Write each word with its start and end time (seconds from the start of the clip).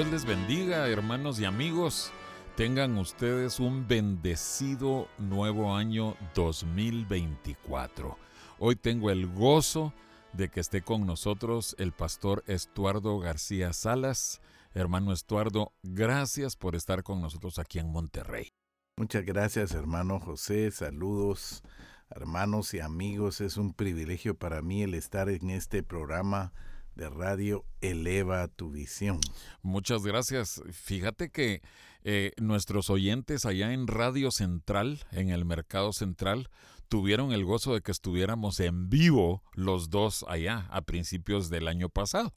Dios 0.00 0.12
les 0.12 0.24
bendiga, 0.24 0.88
hermanos 0.88 1.38
y 1.40 1.44
amigos. 1.44 2.10
Tengan 2.56 2.96
ustedes 2.96 3.60
un 3.60 3.86
bendecido 3.86 5.08
nuevo 5.18 5.76
año 5.76 6.16
2024. 6.34 8.16
Hoy 8.58 8.76
tengo 8.76 9.10
el 9.10 9.26
gozo 9.26 9.92
de 10.32 10.48
que 10.48 10.60
esté 10.60 10.80
con 10.80 11.04
nosotros 11.04 11.76
el 11.78 11.92
pastor 11.92 12.42
Estuardo 12.46 13.18
García 13.18 13.74
Salas. 13.74 14.40
Hermano 14.72 15.12
Estuardo, 15.12 15.74
gracias 15.82 16.56
por 16.56 16.76
estar 16.76 17.02
con 17.02 17.20
nosotros 17.20 17.58
aquí 17.58 17.78
en 17.78 17.92
Monterrey. 17.92 18.48
Muchas 18.96 19.26
gracias, 19.26 19.72
hermano 19.72 20.18
José. 20.18 20.70
Saludos, 20.70 21.62
hermanos 22.08 22.72
y 22.72 22.80
amigos. 22.80 23.42
Es 23.42 23.58
un 23.58 23.74
privilegio 23.74 24.34
para 24.34 24.62
mí 24.62 24.82
el 24.82 24.94
estar 24.94 25.28
en 25.28 25.50
este 25.50 25.82
programa 25.82 26.54
de 26.94 27.08
radio 27.08 27.64
Eleva 27.80 28.48
tu 28.48 28.70
visión. 28.70 29.20
Muchas 29.62 30.02
gracias. 30.02 30.62
Fíjate 30.72 31.30
que 31.30 31.62
eh, 32.02 32.32
nuestros 32.38 32.90
oyentes 32.90 33.44
allá 33.44 33.72
en 33.72 33.86
Radio 33.86 34.30
Central, 34.30 35.00
en 35.12 35.30
el 35.30 35.44
Mercado 35.44 35.92
Central, 35.92 36.48
tuvieron 36.88 37.32
el 37.32 37.44
gozo 37.44 37.74
de 37.74 37.82
que 37.82 37.92
estuviéramos 37.92 38.58
en 38.60 38.90
vivo 38.90 39.42
los 39.54 39.90
dos 39.90 40.24
allá 40.28 40.66
a 40.70 40.82
principios 40.82 41.48
del 41.48 41.68
año 41.68 41.88
pasado. 41.88 42.34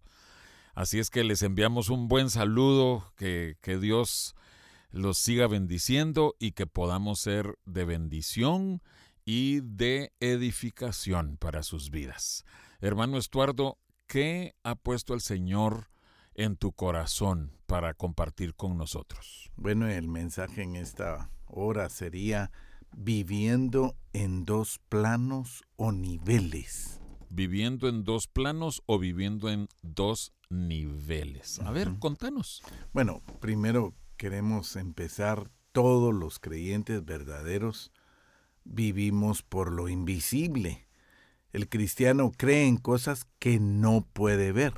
Así 0.75 0.99
es 0.99 1.09
que 1.09 1.23
les 1.23 1.41
enviamos 1.43 1.89
un 1.89 2.07
buen 2.07 2.29
saludo, 2.29 3.11
que, 3.15 3.57
que 3.61 3.77
Dios 3.77 4.35
los 4.91 5.17
siga 5.17 5.47
bendiciendo 5.47 6.35
y 6.39 6.51
que 6.51 6.67
podamos 6.67 7.19
ser 7.19 7.57
de 7.65 7.85
bendición 7.85 8.81
y 9.25 9.61
de 9.61 10.13
edificación 10.19 11.37
para 11.37 11.63
sus 11.63 11.89
vidas. 11.89 12.45
Hermano 12.79 13.17
Estuardo, 13.17 13.77
¿Qué 14.13 14.53
ha 14.61 14.75
puesto 14.75 15.15
el 15.15 15.21
Señor 15.21 15.89
en 16.35 16.55
tu 16.55 16.71
corazón 16.71 17.51
para 17.65 17.95
compartir 17.95 18.53
con 18.53 18.77
nosotros? 18.77 19.51
Bueno, 19.55 19.87
el 19.87 20.07
mensaje 20.07 20.61
en 20.61 20.75
esta 20.75 21.31
hora 21.47 21.89
sería 21.89 22.51
viviendo 22.95 23.95
en 24.13 24.45
dos 24.45 24.79
planos 24.87 25.63
o 25.77 25.91
niveles. 25.91 27.01
Viviendo 27.31 27.89
en 27.89 28.03
dos 28.03 28.27
planos 28.27 28.83
o 28.85 28.99
viviendo 28.99 29.49
en 29.49 29.67
dos 29.81 30.31
niveles. 30.47 31.59
A 31.61 31.71
ver, 31.71 31.97
contanos. 31.97 32.61
Bueno, 32.93 33.23
primero 33.39 33.95
queremos 34.15 34.75
empezar, 34.75 35.49
todos 35.71 36.13
los 36.13 36.37
creyentes 36.37 37.03
verdaderos 37.03 37.91
vivimos 38.63 39.41
por 39.41 39.71
lo 39.71 39.89
invisible 39.89 40.85
el 41.53 41.69
cristiano 41.69 42.31
cree 42.35 42.65
en 42.65 42.77
cosas 42.77 43.27
que 43.39 43.59
no 43.59 44.05
puede 44.11 44.51
ver. 44.51 44.73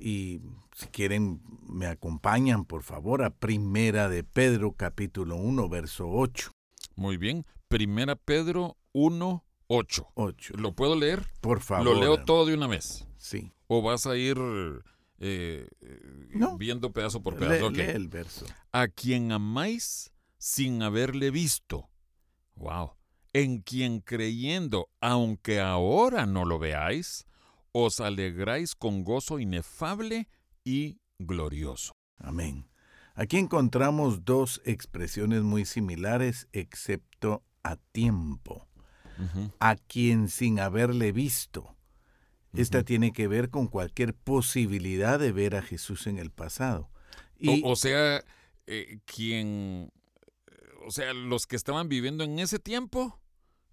Y 0.00 0.40
si 0.74 0.86
quieren, 0.86 1.42
me 1.68 1.86
acompañan, 1.86 2.64
por 2.64 2.82
favor, 2.82 3.22
a 3.22 3.30
Primera 3.30 4.08
de 4.08 4.24
Pedro, 4.24 4.72
capítulo 4.72 5.36
1, 5.36 5.68
verso 5.68 6.08
8. 6.08 6.50
Muy 6.96 7.18
bien, 7.18 7.44
Primera 7.68 8.16
Pedro 8.16 8.78
1, 8.92 9.44
8. 9.66 10.08
8. 10.14 10.54
¿Lo 10.56 10.72
puedo 10.72 10.96
leer? 10.96 11.26
Por 11.42 11.60
favor. 11.60 11.84
¿Lo 11.84 12.00
leo 12.00 12.24
todo 12.24 12.46
de 12.46 12.54
una 12.54 12.66
vez? 12.66 13.06
Sí. 13.18 13.52
¿O 13.66 13.82
vas 13.82 14.06
a 14.06 14.16
ir 14.16 14.38
eh, 15.18 15.68
viendo 16.56 16.92
pedazo 16.92 17.22
por 17.22 17.36
pedazo? 17.36 17.70
Lee, 17.70 17.76
lee 17.76 17.90
el 17.90 18.08
verso. 18.08 18.46
A 18.72 18.88
quien 18.88 19.32
amáis 19.32 20.12
sin 20.38 20.82
haberle 20.82 21.30
visto. 21.30 21.90
Wow 22.54 22.97
en 23.38 23.60
quien 23.60 24.00
creyendo, 24.00 24.88
aunque 25.00 25.60
ahora 25.60 26.26
no 26.26 26.44
lo 26.44 26.58
veáis, 26.58 27.26
os 27.70 28.00
alegráis 28.00 28.74
con 28.74 29.04
gozo 29.04 29.38
inefable 29.38 30.28
y 30.64 30.98
glorioso. 31.18 31.92
Amén. 32.18 32.68
Aquí 33.14 33.38
encontramos 33.38 34.24
dos 34.24 34.60
expresiones 34.64 35.42
muy 35.42 35.64
similares, 35.64 36.48
excepto 36.52 37.44
a 37.62 37.76
tiempo. 37.76 38.66
A 39.58 39.74
quien 39.74 40.28
sin 40.28 40.60
haberle 40.60 41.10
visto. 41.10 41.76
Esta 42.52 42.84
tiene 42.84 43.12
que 43.12 43.26
ver 43.26 43.50
con 43.50 43.66
cualquier 43.66 44.14
posibilidad 44.14 45.18
de 45.18 45.32
ver 45.32 45.56
a 45.56 45.62
Jesús 45.62 46.06
en 46.06 46.18
el 46.18 46.30
pasado. 46.30 46.88
Y, 47.36 47.62
o, 47.64 47.74
sea, 47.74 48.22
eh, 48.66 49.00
quien 49.06 49.90
o 50.88 50.90
sea, 50.90 51.12
los 51.12 51.46
que 51.46 51.54
estaban 51.54 51.90
viviendo 51.90 52.24
en 52.24 52.38
ese 52.38 52.58
tiempo 52.58 53.20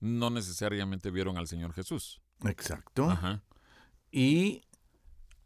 no 0.05 0.29
necesariamente 0.29 1.11
vieron 1.11 1.37
al 1.37 1.47
Señor 1.47 1.73
Jesús. 1.73 2.21
Exacto. 2.43 3.17
Y 4.11 4.61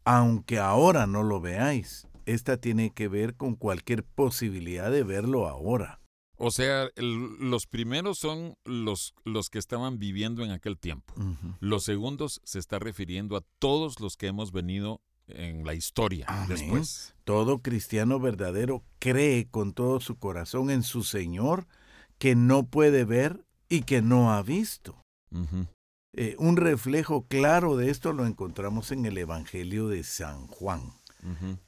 aunque 0.04 0.58
ahora 0.58 1.06
no 1.06 1.22
lo 1.22 1.40
veáis, 1.40 2.06
esta 2.26 2.58
tiene 2.58 2.92
que 2.92 3.08
ver 3.08 3.36
con 3.36 3.56
cualquier 3.56 4.04
posibilidad 4.04 4.90
de 4.90 5.02
verlo 5.02 5.48
ahora. 5.48 6.00
O 6.36 6.50
sea, 6.50 6.88
los 6.96 7.66
primeros 7.66 8.18
son 8.18 8.54
los, 8.64 9.14
los 9.24 9.50
que 9.50 9.58
estaban 9.58 9.98
viviendo 9.98 10.42
en 10.42 10.52
aquel 10.52 10.78
tiempo. 10.78 11.14
Los 11.60 11.84
segundos 11.84 12.40
se 12.44 12.58
está 12.58 12.78
refiriendo 12.78 13.36
a 13.36 13.44
todos 13.58 14.00
los 14.00 14.16
que 14.16 14.28
hemos 14.28 14.50
venido 14.50 15.02
en 15.26 15.66
la 15.66 15.74
historia 15.74 16.26
después. 16.48 17.14
Todo 17.24 17.60
cristiano 17.60 18.18
verdadero 18.20 18.82
cree 18.98 19.48
con 19.48 19.74
todo 19.74 20.00
su 20.00 20.18
corazón 20.18 20.70
en 20.70 20.82
su 20.82 21.02
Señor 21.02 21.66
que 22.18 22.34
no 22.34 22.66
puede 22.66 23.04
ver 23.04 23.44
y 23.70 23.82
que 23.82 24.02
no 24.02 24.32
ha 24.34 24.42
visto. 24.42 25.02
Eh, 26.12 26.34
un 26.38 26.56
reflejo 26.56 27.26
claro 27.28 27.76
de 27.76 27.88
esto 27.88 28.12
lo 28.12 28.26
encontramos 28.26 28.90
en 28.90 29.06
el 29.06 29.16
Evangelio 29.16 29.88
de 29.88 30.02
San 30.02 30.48
Juan, 30.48 30.92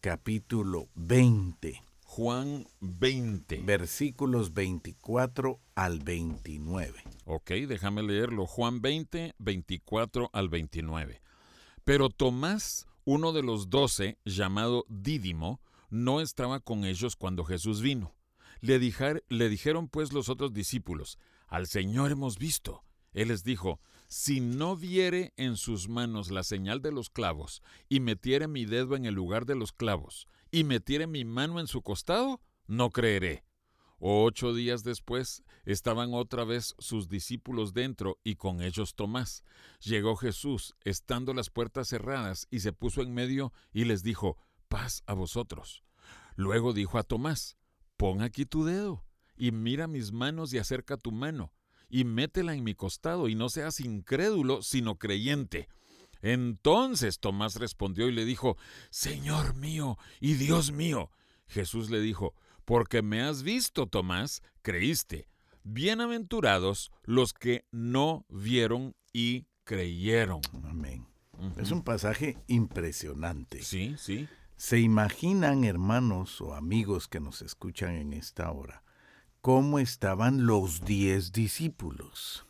capítulo 0.01 0.89
20. 0.97 1.81
Juan 2.05 2.67
20. 2.81 3.63
Versículos 3.63 4.53
24 4.53 5.61
al 5.75 6.01
29. 6.01 7.03
Ok, 7.25 7.51
déjame 7.67 8.03
leerlo. 8.03 8.47
Juan 8.47 8.83
20, 8.83 9.35
24 9.39 10.29
al 10.35 10.51
29. 10.51 11.23
Pero 11.85 12.11
Tomás, 12.11 12.87
uno 13.05 13.33
de 13.33 13.43
los 13.43 13.71
doce, 13.71 14.19
llamado 14.27 14.85
Dídimo, 14.89 15.61
no 15.89 16.21
estaba 16.21 16.61
con 16.61 16.85
ellos 16.85 17.17
cuando 17.17 17.45
Jesús 17.45 17.81
vino. 17.81 18.13
Le, 18.61 18.79
le 19.29 19.49
dijeron 19.49 19.89
pues 19.89 20.13
los 20.13 20.29
otros 20.29 20.53
discípulos, 20.53 21.19
al 21.53 21.67
Señor 21.67 22.11
hemos 22.11 22.39
visto. 22.39 22.83
Él 23.13 23.29
les 23.29 23.45
dijo, 23.45 23.79
si 24.09 24.41
no 24.41 24.75
viere 24.75 25.35
en 25.37 25.59
sus 25.59 25.87
manos 25.87 26.31
la 26.31 26.45
señal 26.45 26.81
de 26.81 26.93
los 26.93 27.11
clavos, 27.11 27.63
y 27.91 28.01
metiere 28.01 28.49
mi 28.49 28.65
dedo 28.65 28.97
en 28.97 29.05
el 29.05 29.13
lugar 29.13 29.45
de 29.45 29.55
los 29.55 29.71
clavos, 29.71 30.27
y 30.51 30.65
metiere 30.65 31.07
mi 31.07 31.27
mano 31.27 31.61
en 31.61 31.67
su 31.67 31.83
costado, 31.83 32.41
no 32.67 32.89
creeré. 32.89 33.45
Ocho 33.99 34.55
días 34.55 34.83
después 34.83 35.45
estaban 35.67 36.15
otra 36.15 36.45
vez 36.45 36.75
sus 36.79 37.11
discípulos 37.11 37.75
dentro 37.75 38.19
y 38.25 38.37
con 38.37 38.63
ellos 38.63 38.95
Tomás. 38.95 39.45
Llegó 39.81 40.17
Jesús, 40.17 40.75
estando 40.85 41.35
las 41.35 41.51
puertas 41.51 41.87
cerradas, 41.87 42.47
y 42.51 42.61
se 42.61 42.73
puso 42.73 43.03
en 43.03 43.13
medio 43.13 43.53
y 43.75 43.85
les 43.85 44.03
dijo, 44.03 44.39
paz 44.69 45.03
a 45.05 45.13
vosotros. 45.13 45.85
Luego 46.35 46.73
dijo 46.73 46.97
a 46.97 47.03
Tomás, 47.03 47.59
pon 47.99 48.23
aquí 48.23 48.47
tu 48.47 48.65
dedo 48.65 49.05
y 49.43 49.51
mira 49.51 49.89
mis 49.89 50.13
manos 50.13 50.55
y 50.55 50.59
acerca 50.59 50.97
tu 50.97 51.11
mano, 51.11 51.53
y 51.89 52.05
métela 52.05 52.55
en 52.55 52.63
mi 52.63 52.77
costado, 52.77 53.27
y 53.27 53.35
no 53.35 53.49
seas 53.49 53.81
incrédulo, 53.81 54.63
sino 54.63 55.01
creyente. 55.01 55.69
Entonces 56.21 57.19
Tomás 57.19 57.57
respondió 57.57 58.09
y 58.09 58.13
le 58.13 58.25
dijo, 58.25 58.57
Señor 58.91 59.57
mío 59.57 59.99
y 60.21 60.35
Dios 60.35 60.71
mío. 60.71 61.11
Jesús 61.49 61.91
le 61.91 62.01
dijo, 62.01 62.37
porque 62.65 63.03
me 63.03 63.21
has 63.21 63.43
visto, 63.43 63.89
Tomás, 63.89 64.45
creíste. 64.63 65.27
Bienaventurados 65.65 66.93
los 67.03 67.33
que 67.33 67.67
no 67.73 68.25
vieron 68.29 68.95
y 69.13 69.49
creyeron. 69.65 70.41
Amén. 70.63 71.09
Es 71.57 71.73
un 71.73 71.83
pasaje 71.83 72.39
impresionante. 72.47 73.61
Sí, 73.65 73.97
sí. 73.99 74.29
¿Se 74.57 74.79
imaginan, 74.79 75.65
hermanos 75.65 76.41
o 76.41 76.55
amigos 76.55 77.09
que 77.09 77.19
nos 77.19 77.43
escuchan 77.43 77.97
en 77.97 78.13
esta 78.13 78.49
hora, 78.53 78.85
cómo 79.43 79.79
estaban 79.79 80.47
los 80.47 80.81
diez 80.81 81.33
discípulos. 81.33 82.47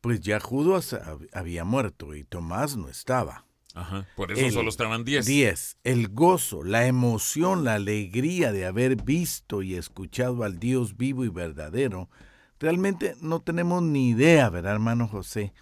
Pues 0.00 0.20
ya 0.20 0.38
Judas 0.38 0.96
había 1.32 1.64
muerto 1.64 2.14
y 2.14 2.24
Tomás 2.24 2.76
no 2.76 2.88
estaba. 2.88 3.46
Ajá, 3.74 4.06
por 4.14 4.30
eso 4.30 4.50
solo 4.52 4.68
estaban 4.68 5.04
10. 5.04 5.26
10. 5.26 5.78
El 5.82 6.08
gozo, 6.08 6.62
la 6.62 6.86
emoción, 6.86 7.64
la 7.64 7.74
alegría 7.74 8.52
de 8.52 8.66
haber 8.66 9.02
visto 9.02 9.62
y 9.62 9.74
escuchado 9.74 10.44
al 10.44 10.60
Dios 10.60 10.96
vivo 10.96 11.24
y 11.24 11.28
verdadero. 11.28 12.08
Realmente 12.60 13.16
no 13.20 13.40
tenemos 13.40 13.82
ni 13.82 14.10
idea, 14.10 14.48
¿verdad, 14.50 14.74
hermano 14.74 15.08
José? 15.08 15.52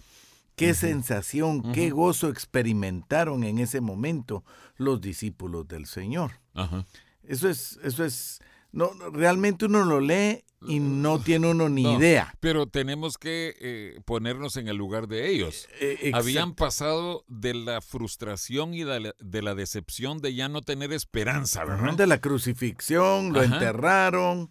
Qué 0.55 0.75
sensación, 0.75 1.71
qué 1.71 1.89
gozo 1.89 2.29
experimentaron 2.29 3.43
en 3.43 3.57
ese 3.57 3.81
momento 3.81 4.43
los 4.75 5.01
discípulos 5.01 5.67
del 5.67 5.87
Señor. 5.87 6.33
Ajá. 6.53 6.85
Eso 7.23 7.49
es, 7.49 7.79
eso 7.83 8.05
es, 8.05 8.41
no, 8.73 8.91
realmente 9.13 9.65
uno 9.65 9.85
lo 9.85 10.01
lee 10.01 10.43
y 10.67 10.79
no 10.79 11.19
tiene 11.19 11.51
uno 11.51 11.69
ni 11.69 11.83
No, 11.83 11.93
idea. 11.97 12.35
Pero 12.41 12.67
tenemos 12.67 13.17
que 13.17 13.55
eh, 13.59 14.01
ponernos 14.05 14.57
en 14.57 14.67
el 14.67 14.75
lugar 14.77 15.07
de 15.07 15.29
ellos. 15.29 15.67
Eh, 15.79 15.97
eh, 16.01 16.11
Habían 16.13 16.55
pasado 16.55 17.23
de 17.27 17.53
la 17.53 17.79
frustración 17.81 18.73
y 18.73 18.83
de 18.83 18.99
la, 18.99 19.15
de 19.19 19.41
la 19.41 19.55
decepción 19.55 20.19
de 20.19 20.33
ya 20.33 20.49
no 20.49 20.61
tener 20.61 20.91
esperanza, 20.91 21.63
¿verdad? 21.63 21.93
de 21.95 22.07
la 22.07 22.19
crucifixión, 22.19 23.31
lo 23.31 23.41
Ajá. 23.41 23.53
enterraron 23.55 24.49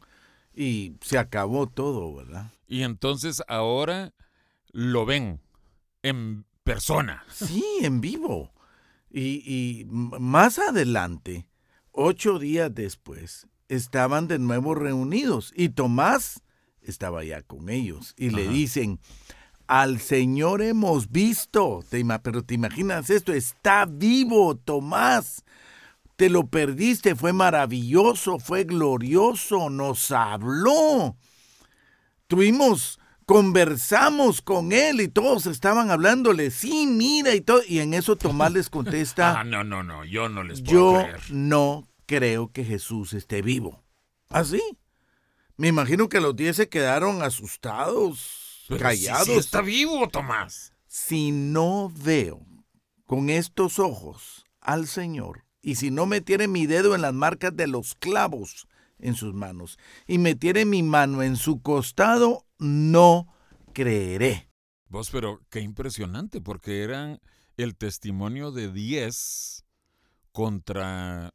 y 0.55 0.95
se 1.03 1.19
acabó 1.19 1.67
todo, 1.67 2.15
¿verdad? 2.15 2.53
Y 2.67 2.83
entonces 2.83 3.43
ahora 3.49 4.15
lo 4.71 5.05
ven 5.05 5.41
en 6.03 6.45
persona. 6.63 7.25
Sí, 7.31 7.65
en 7.81 8.01
vivo. 8.01 8.53
Y, 9.11 9.43
y 9.47 9.85
más 9.87 10.59
adelante, 10.59 11.47
ocho 11.91 12.39
días 12.39 12.75
después, 12.75 13.47
estaban 13.75 14.29
de 14.29 14.39
nuevo 14.39 14.75
reunidos 14.75 15.53
y 15.57 15.71
Tomás 15.71 16.43
estaba 16.83 17.25
ya 17.25 17.43
con 17.43 17.71
ellos 17.71 18.15
y 18.19 18.31
le 18.31 18.47
dicen, 18.49 19.01
al 19.67 20.01
Señor 20.01 20.61
hemos 20.61 21.11
visto, 21.11 21.83
Te 21.89 22.05
pero 22.23 22.43
te 22.43 22.55
imaginas 22.55 23.09
esto, 23.09 23.33
está 23.33 23.87
vivo 23.87 24.57
Tomás. 24.57 25.45
Te 26.17 26.29
lo 26.29 26.47
perdiste, 26.47 27.17
fue 27.17 27.33
maravilloso, 27.33 28.39
fue 28.39 28.65
glorioso, 28.65 29.71
nos 29.71 30.11
habló. 30.11 31.17
Tuvimos, 32.27 33.01
conversamos 33.25 34.43
con 34.43 34.73
él 34.73 35.01
y 35.01 35.09
todos 35.09 35.47
estaban 35.47 35.91
hablándole, 35.91 36.51
sí, 36.51 36.87
mira 36.87 37.35
y 37.35 37.41
todo. 37.41 37.63
Y 37.67 37.79
en 37.79 37.95
eso 37.95 38.17
Tomás 38.17 38.53
les 38.53 38.67
Ah, 38.69 38.71
contesta, 38.71 39.45
no, 39.45 39.65
no, 39.65 39.83
no, 39.83 40.05
yo 40.05 40.29
no 40.29 40.43
les 40.45 40.61
puedo 40.61 40.73
yo 40.73 41.03
creer. 41.05 41.21
no 41.31 41.89
creo 42.07 42.53
que 42.53 42.65
Jesús 42.65 43.13
esté 43.13 43.43
vivo. 43.43 43.83
¿Así? 44.29 44.61
Me 45.57 45.69
imagino 45.69 46.09
que 46.09 46.21
los 46.21 46.35
diez 46.35 46.57
se 46.57 46.69
quedaron 46.69 47.23
asustados, 47.23 48.65
Pero 48.69 48.81
callados. 48.81 49.27
sí 49.27 49.33
está 49.35 49.61
vivo, 49.61 50.09
Tomás. 50.09 50.73
Si 50.87 51.31
no 51.31 51.93
veo 51.95 52.45
con 53.07 53.31
estos 53.31 53.79
ojos 53.79 54.45
al 54.61 54.87
Señor, 54.87 55.45
y 55.61 55.77
si 55.77 55.91
no 55.91 56.07
metiere 56.07 56.49
mi 56.49 56.67
dedo 56.67 56.95
en 56.95 57.03
las 57.03 57.15
marcas 57.15 57.55
de 57.57 57.67
los 57.67 57.95
clavos 57.95 58.67
en 58.99 59.15
sus 59.15 59.35
manos, 59.35 59.79
y 60.07 60.19
metiere 60.19 60.65
mi 60.65 60.83
mano 60.83 61.23
en 61.23 61.37
su 61.37 61.61
costado, 61.61 62.47
no 62.59 63.33
creeré. 63.73 64.49
Vos, 64.89 65.11
pero 65.11 65.41
qué 65.51 65.61
impresionante, 65.61 66.41
porque 66.41 66.83
eran 66.83 67.21
el 67.57 67.77
testimonio 67.77 68.51
de 68.53 68.73
10 68.73 69.65
contra 70.33 71.33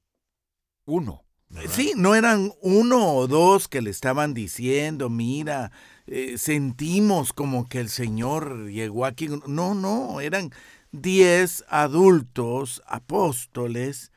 uno. 0.88 1.24
¿verdad? 1.50 1.72
Sí, 1.74 1.94
no 1.95 2.16
eran 2.16 2.51
uno 2.62 3.13
o 3.13 3.28
dos 3.28 3.68
que 3.68 3.81
le 3.81 3.89
estaban 3.92 4.34
diciendo, 4.34 5.10
mira, 5.10 5.72
eh, 6.07 6.38
sentimos 6.38 7.31
como 7.31 7.69
que 7.69 7.80
el 7.80 7.89
Señor 7.89 8.68
llegó 8.69 9.06
aquí. 9.06 9.30
No, 9.48 9.74
no, 9.75 10.19
eran 10.19 10.51
diez 10.92 11.63
adultos 11.69 12.81
apóstoles 12.88 14.12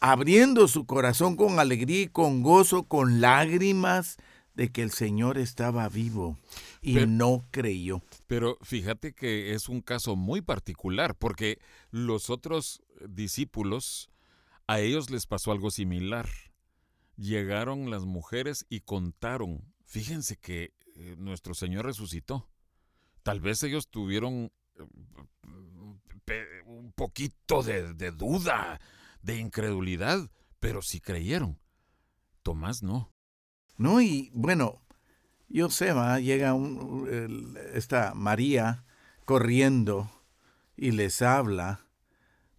abriendo 0.00 0.68
su 0.68 0.84
corazón 0.86 1.36
con 1.36 1.58
alegría 1.58 2.02
y 2.02 2.08
con 2.08 2.42
gozo, 2.42 2.84
con 2.84 3.20
lágrimas 3.20 4.16
de 4.54 4.70
que 4.70 4.82
el 4.82 4.90
Señor 4.90 5.38
estaba 5.38 5.88
vivo 5.88 6.38
y 6.80 6.94
Pero- 6.94 7.06
no 7.06 7.44
creyó. 7.50 8.02
Pero 8.26 8.58
fíjate 8.62 9.12
que 9.12 9.52
es 9.54 9.68
un 9.68 9.80
caso 9.80 10.16
muy 10.16 10.40
particular, 10.40 11.14
porque 11.14 11.58
los 11.90 12.30
otros 12.30 12.82
discípulos, 13.08 14.08
a 14.66 14.80
ellos 14.80 15.10
les 15.10 15.26
pasó 15.26 15.52
algo 15.52 15.70
similar. 15.70 16.28
Llegaron 17.16 17.90
las 17.90 18.04
mujeres 18.04 18.66
y 18.68 18.80
contaron, 18.80 19.72
fíjense 19.84 20.36
que 20.36 20.74
eh, 20.94 21.16
nuestro 21.18 21.54
Señor 21.54 21.86
resucitó. 21.86 22.48
Tal 23.22 23.40
vez 23.40 23.62
ellos 23.62 23.88
tuvieron 23.88 24.52
eh, 24.74 26.62
un 26.66 26.92
poquito 26.92 27.62
de, 27.62 27.92
duda, 28.12 28.80
de 29.22 29.38
incredulidad, 29.38 30.30
pero 30.60 30.82
sí 30.82 31.00
creyeron. 31.00 31.58
Tomás 32.42 32.82
no. 32.82 33.12
No, 33.78 34.00
y 34.00 34.30
bueno, 34.32 34.82
yo 35.48 35.68
va, 35.94 36.18
llega 36.20 36.56
esta 37.74 38.14
María 38.14 38.84
corriendo 39.24 40.10
y 40.76 40.92
les 40.92 41.22
habla, 41.22 41.85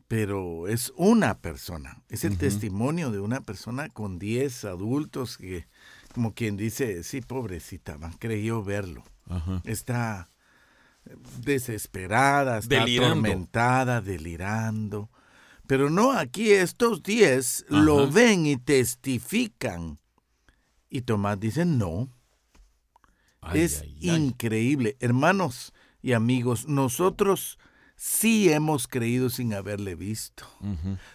pero 0.07 0.67
es 0.67 0.93
una 0.95 1.39
persona, 1.39 2.01
es 2.09 2.23
el 2.23 2.37
testimonio 2.37 3.11
de 3.11 3.19
una 3.19 3.41
persona 3.41 3.89
con 3.89 4.19
10 4.19 4.65
adultos 4.65 5.37
que, 5.37 5.67
como 6.13 6.33
quien 6.33 6.55
dice, 6.55 7.03
sí, 7.03 7.21
pobrecita, 7.21 7.97
creyó 8.19 8.63
verlo. 8.63 9.03
Está 9.65 10.29
desesperada, 11.39 12.59
está 12.59 12.79
Delirando. 12.79 13.11
atormentada, 13.13 14.01
delirando. 14.01 15.09
Pero 15.67 15.89
no, 15.89 16.13
aquí 16.13 16.51
estos 16.51 17.03
10 17.03 17.65
lo 17.69 18.09
ven 18.09 18.45
y 18.45 18.55
testifican. 18.57 19.99
Y 20.89 21.01
Tomás 21.01 21.39
dice, 21.39 21.65
no, 21.65 22.09
Ay, 23.41 23.61
es 23.61 23.81
ay, 23.81 23.97
ay. 24.09 24.15
increíble. 24.15 24.95
Hermanos 25.01 25.73
y 26.01 26.13
amigos, 26.13 26.67
nosotros 26.67 27.59
sí 27.97 28.49
hemos 28.49 28.87
creído 28.87 29.29
sin 29.29 29.53
haberle 29.53 29.95
visto. 29.95 30.45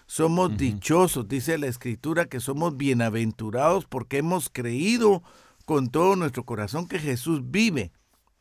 Somos 0.07 0.57
dichosos, 0.59 1.27
dice 1.29 1.57
la 1.57 1.69
escritura, 1.69 2.27
que 2.27 2.41
somos 2.41 2.77
bienaventurados 2.77 3.87
porque 3.87 4.19
hemos 4.19 4.51
creído 4.51 5.23
con 5.65 5.89
todo 5.89 6.17
nuestro 6.17 6.45
corazón 6.45 6.87
que 6.87 6.99
Jesús 6.99 7.41
vive. 7.51 7.93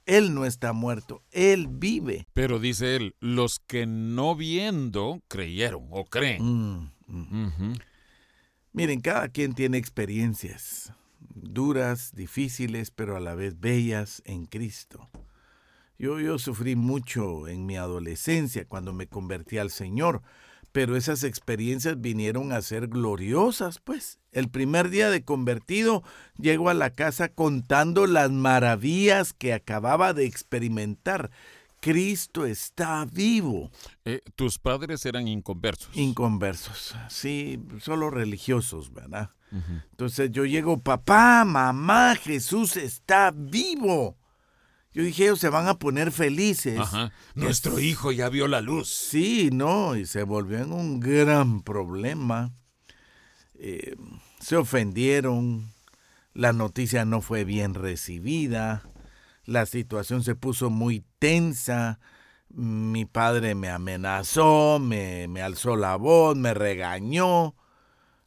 Él 0.07 0.33
no 0.33 0.45
está 0.45 0.73
muerto, 0.73 1.23
Él 1.31 1.67
vive. 1.69 2.27
Pero 2.33 2.59
dice 2.59 2.95
él, 2.95 3.15
los 3.19 3.59
que 3.59 3.85
no 3.85 4.35
viendo 4.35 5.21
creyeron 5.27 5.87
o 5.91 6.05
creen. 6.05 6.43
Mm, 6.43 6.91
mm. 7.07 7.73
Miren, 8.73 8.99
cada 9.01 9.29
quien 9.29 9.53
tiene 9.53 9.77
experiencias 9.77 10.91
duras, 11.35 12.13
difíciles, 12.15 12.89
pero 12.91 13.15
a 13.15 13.19
la 13.19 13.35
vez 13.35 13.59
bellas 13.59 14.21
en 14.25 14.45
Cristo. 14.45 15.09
Yo, 16.01 16.19
yo 16.19 16.39
sufrí 16.39 16.75
mucho 16.75 17.47
en 17.47 17.67
mi 17.67 17.77
adolescencia 17.77 18.65
cuando 18.67 18.91
me 18.91 19.05
convertí 19.05 19.59
al 19.59 19.69
Señor, 19.69 20.23
pero 20.71 20.95
esas 20.95 21.23
experiencias 21.23 22.01
vinieron 22.01 22.53
a 22.53 22.63
ser 22.63 22.87
gloriosas, 22.87 23.77
pues. 23.77 24.17
El 24.31 24.49
primer 24.49 24.89
día 24.89 25.11
de 25.11 25.23
convertido 25.23 26.01
llego 26.39 26.69
a 26.69 26.73
la 26.73 26.89
casa 26.89 27.29
contando 27.29 28.07
las 28.07 28.31
maravillas 28.31 29.33
que 29.33 29.53
acababa 29.53 30.15
de 30.15 30.25
experimentar. 30.25 31.29
Cristo 31.81 32.47
está 32.47 33.05
vivo. 33.05 33.69
Eh, 34.03 34.21
tus 34.35 34.57
padres 34.57 35.05
eran 35.05 35.27
inconversos. 35.27 35.95
Inconversos, 35.95 36.95
sí, 37.09 37.59
solo 37.79 38.09
religiosos, 38.09 38.91
¿verdad? 38.91 39.29
Entonces 39.91 40.31
yo 40.31 40.45
llego, 40.45 40.79
papá, 40.79 41.45
mamá, 41.45 42.15
Jesús 42.15 42.75
está 42.75 43.31
vivo. 43.35 44.17
Yo 44.93 45.03
dije, 45.03 45.23
ellos 45.23 45.39
se 45.39 45.49
van 45.49 45.67
a 45.67 45.79
poner 45.79 46.11
felices. 46.11 46.77
Ajá. 46.79 47.11
Nuestro 47.33 47.79
hijo 47.79 48.11
ya 48.11 48.27
vio 48.27 48.47
la 48.47 48.61
luz. 48.61 48.89
Sí, 48.89 49.49
no, 49.51 49.95
y 49.95 50.05
se 50.05 50.23
volvió 50.23 50.59
en 50.59 50.73
un 50.73 50.99
gran 50.99 51.61
problema. 51.61 52.51
Eh, 53.55 53.95
se 54.41 54.57
ofendieron, 54.57 55.71
la 56.33 56.51
noticia 56.51 57.05
no 57.05 57.21
fue 57.21 57.45
bien 57.45 57.73
recibida, 57.73 58.83
la 59.45 59.65
situación 59.65 60.23
se 60.23 60.35
puso 60.35 60.69
muy 60.69 61.05
tensa, 61.19 61.99
mi 62.49 63.05
padre 63.05 63.55
me 63.55 63.69
amenazó, 63.69 64.79
me, 64.79 65.27
me 65.29 65.41
alzó 65.41 65.77
la 65.77 65.95
voz, 65.95 66.35
me 66.35 66.53
regañó. 66.53 67.55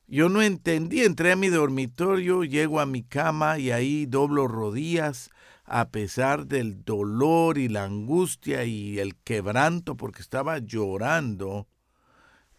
Yo 0.07 0.29
no 0.29 0.41
entendí, 0.41 1.03
entré 1.03 1.33
a 1.33 1.37
mi 1.37 1.49
dormitorio, 1.49 2.45
llego 2.45 2.81
a 2.81 2.87
mi 2.87 3.03
cama 3.03 3.59
y 3.59 3.71
ahí 3.71 4.07
doblo 4.07 4.47
rodillas 4.49 5.31
a 5.65 5.89
pesar 5.91 6.47
del 6.47 6.85
dolor 6.85 7.57
y 7.59 7.69
la 7.69 7.85
angustia 7.85 8.65
y 8.65 8.99
el 8.99 9.17
quebranto 9.17 9.97
porque 9.97 10.21
estaba 10.23 10.59
llorando. 10.59 11.67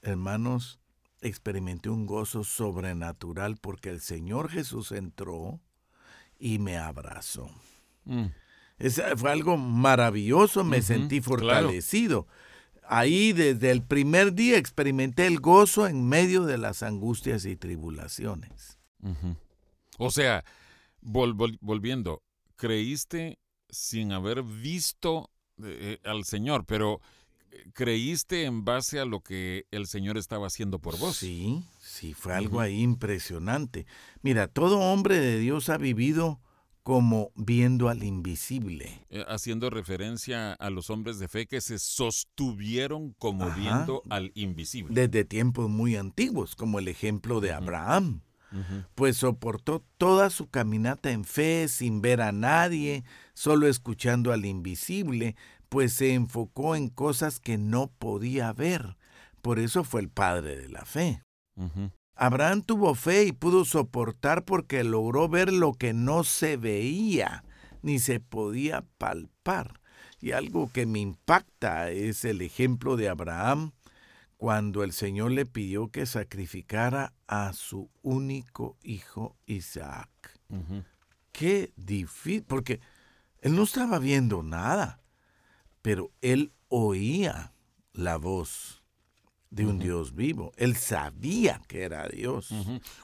Hermanos, 0.02 0.80
experimenté 1.22 1.90
un 1.90 2.06
gozo 2.06 2.44
sobrenatural 2.44 3.58
porque 3.58 3.90
el 3.90 4.02
Señor 4.02 4.50
Jesús 4.50 4.92
entró 4.92 5.60
y 6.40 6.60
me 6.60 6.78
abrazó. 6.78 7.50
Mm. 8.06 8.26
Es- 8.78 9.02
fue 9.18 9.32
algo 9.32 9.58
maravilloso, 9.58 10.64
me 10.64 10.82
sentí 10.82 11.22
claro. 11.22 11.40
fortalecido. 11.68 12.28
ahí 12.88 13.34
desde 13.34 13.72
el 13.72 13.82
primer 13.82 14.34
día 14.34 14.58
experimenté 14.60 15.26
el 15.26 15.40
gozo 15.40 15.88
en 15.88 16.08
medio 16.08 16.44
de 16.44 16.60
las 16.60 16.84
angustias 16.84 17.44
y 17.46 17.56
tribulaciones. 17.56 18.78
O 19.98 20.12
sea, 20.12 20.44
volviendo, 21.02 22.22
creíste 22.56 23.40
sin 23.70 24.12
haber 24.12 24.44
visto 24.44 25.30
eh, 25.64 26.00
al 26.04 26.26
Señor, 26.26 26.66
pero 26.66 27.02
eh, 27.52 27.70
creíste 27.74 28.46
en 28.46 28.66
base 28.66 29.00
a 29.00 29.06
lo 29.06 29.22
que 29.22 29.68
el 29.72 29.88
Señor 29.88 30.18
estaba 30.18 30.48
haciendo 30.48 30.80
por 30.80 30.98
vos. 30.98 31.18
Sí, 31.18 31.64
sí, 31.80 32.14
fue 32.14 32.34
algo 32.34 32.60
ahí 32.60 32.82
impresionante. 32.82 33.86
Mira, 34.22 34.48
todo 34.48 34.80
hombre 34.80 35.20
de 35.20 35.40
Dios 35.40 35.70
ha 35.70 35.78
vivido 35.78 36.40
como 36.86 37.32
viendo 37.36 37.90
al 37.90 38.04
invisible. 38.04 39.04
Eh, 39.10 39.26
haciendo 39.28 39.72
referencia 39.72 40.54
a 40.54 40.70
los 40.70 40.92
hombres 40.92 41.18
de 41.18 41.28
fe 41.28 41.48
que 41.48 41.60
se 41.60 41.80
sostuvieron 41.80 43.16
como 43.18 43.50
viendo 43.50 44.04
al 44.12 44.32
invisible. 44.36 44.94
Desde 44.94 45.26
tiempos 45.26 45.68
muy 45.68 45.96
antiguos, 45.96 46.56
como 46.56 46.78
el 46.78 46.88
ejemplo 46.88 47.42
de 47.42 47.54
Abraham. 47.54 48.22
Pues 48.96 49.18
soportó 49.18 49.84
toda 49.98 50.30
su 50.30 50.48
caminata 50.50 51.12
en 51.12 51.26
fe 51.26 51.68
sin 51.68 52.02
ver 52.02 52.22
a 52.22 52.32
nadie, 52.32 53.04
solo 53.34 53.68
escuchando 53.68 54.32
al 54.32 54.46
invisible, 54.46 55.36
pues 55.70 55.94
se 55.94 56.14
enfocó 56.14 56.76
en 56.76 56.90
cosas 56.90 57.40
que 57.40 57.58
no 57.58 57.88
podía 57.88 58.54
ver. 58.54 58.98
Por 59.42 59.60
eso 59.60 59.84
fue 59.84 60.02
el 60.02 60.10
padre 60.10 60.58
de 60.58 60.70
la 60.70 60.86
fe. 60.86 61.22
Abraham 62.16 62.62
tuvo 62.62 62.96
fe 62.96 63.26
y 63.26 63.32
pudo 63.34 63.66
soportar 63.66 64.46
porque 64.46 64.84
logró 64.84 65.28
ver 65.28 65.52
lo 65.52 65.74
que 65.74 65.94
no 65.94 66.24
se 66.24 66.56
veía 66.58 67.44
ni 67.82 68.00
se 68.00 68.20
podía 68.20 68.86
palpar. 68.98 69.82
Y 70.20 70.32
algo 70.32 70.72
que 70.72 70.86
me 70.86 71.00
impacta 71.00 71.92
es 71.92 72.26
el 72.26 72.42
ejemplo 72.42 72.96
de 72.96 73.10
Abraham 73.10 73.74
cuando 74.38 74.84
el 74.84 74.92
Señor 74.92 75.32
le 75.32 75.46
pidió 75.46 75.90
que 75.90 76.06
sacrificara 76.06 77.14
a 77.28 77.54
su 77.54 77.90
único 78.02 78.78
hijo 78.84 79.38
Isaac. 79.46 80.10
Qué 81.32 81.74
difícil, 81.76 82.44
porque 82.44 82.80
él 83.42 83.56
no 83.56 83.64
estaba 83.64 84.00
viendo 84.00 84.44
nada, 84.44 85.02
pero 85.82 86.12
él 86.22 86.54
oía 86.70 87.54
la 87.94 88.18
voz 88.18 88.84
de 89.50 89.66
un 89.66 89.80
Dios 89.80 90.14
vivo. 90.16 90.52
Él 90.58 90.76
sabía 90.76 91.62
que 91.68 91.84
era 91.84 92.08
Dios. 92.10 92.50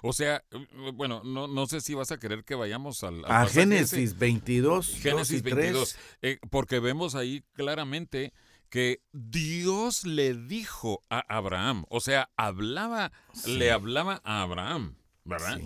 O 0.02 0.12
sea, 0.12 0.44
eh, 0.52 0.92
bueno, 0.94 1.22
no, 1.24 1.48
no, 1.48 1.66
sé 1.66 1.80
si 1.80 1.94
vas 1.94 2.12
a 2.12 2.18
querer 2.18 2.44
que 2.44 2.56
vayamos 2.56 3.04
al... 3.04 3.24
a 3.26 3.46
Génesis 3.46 4.18
22. 4.18 4.98
Génesis 5.00 5.44
22. 5.44 5.96
Eh, 6.22 6.40
porque 6.50 6.80
vemos 6.80 7.16
ahí 7.16 7.44
claramente 7.54 8.34
que 8.72 9.04
Dios 9.12 10.06
le 10.06 10.34
dijo 10.34 11.04
a 11.10 11.20
Abraham, 11.28 11.84
o 11.90 12.00
sea, 12.00 12.32
hablaba, 12.38 13.12
le 13.46 13.70
hablaba 13.70 14.22
a 14.24 14.42
Abraham, 14.42 14.96
¿verdad? 15.26 15.60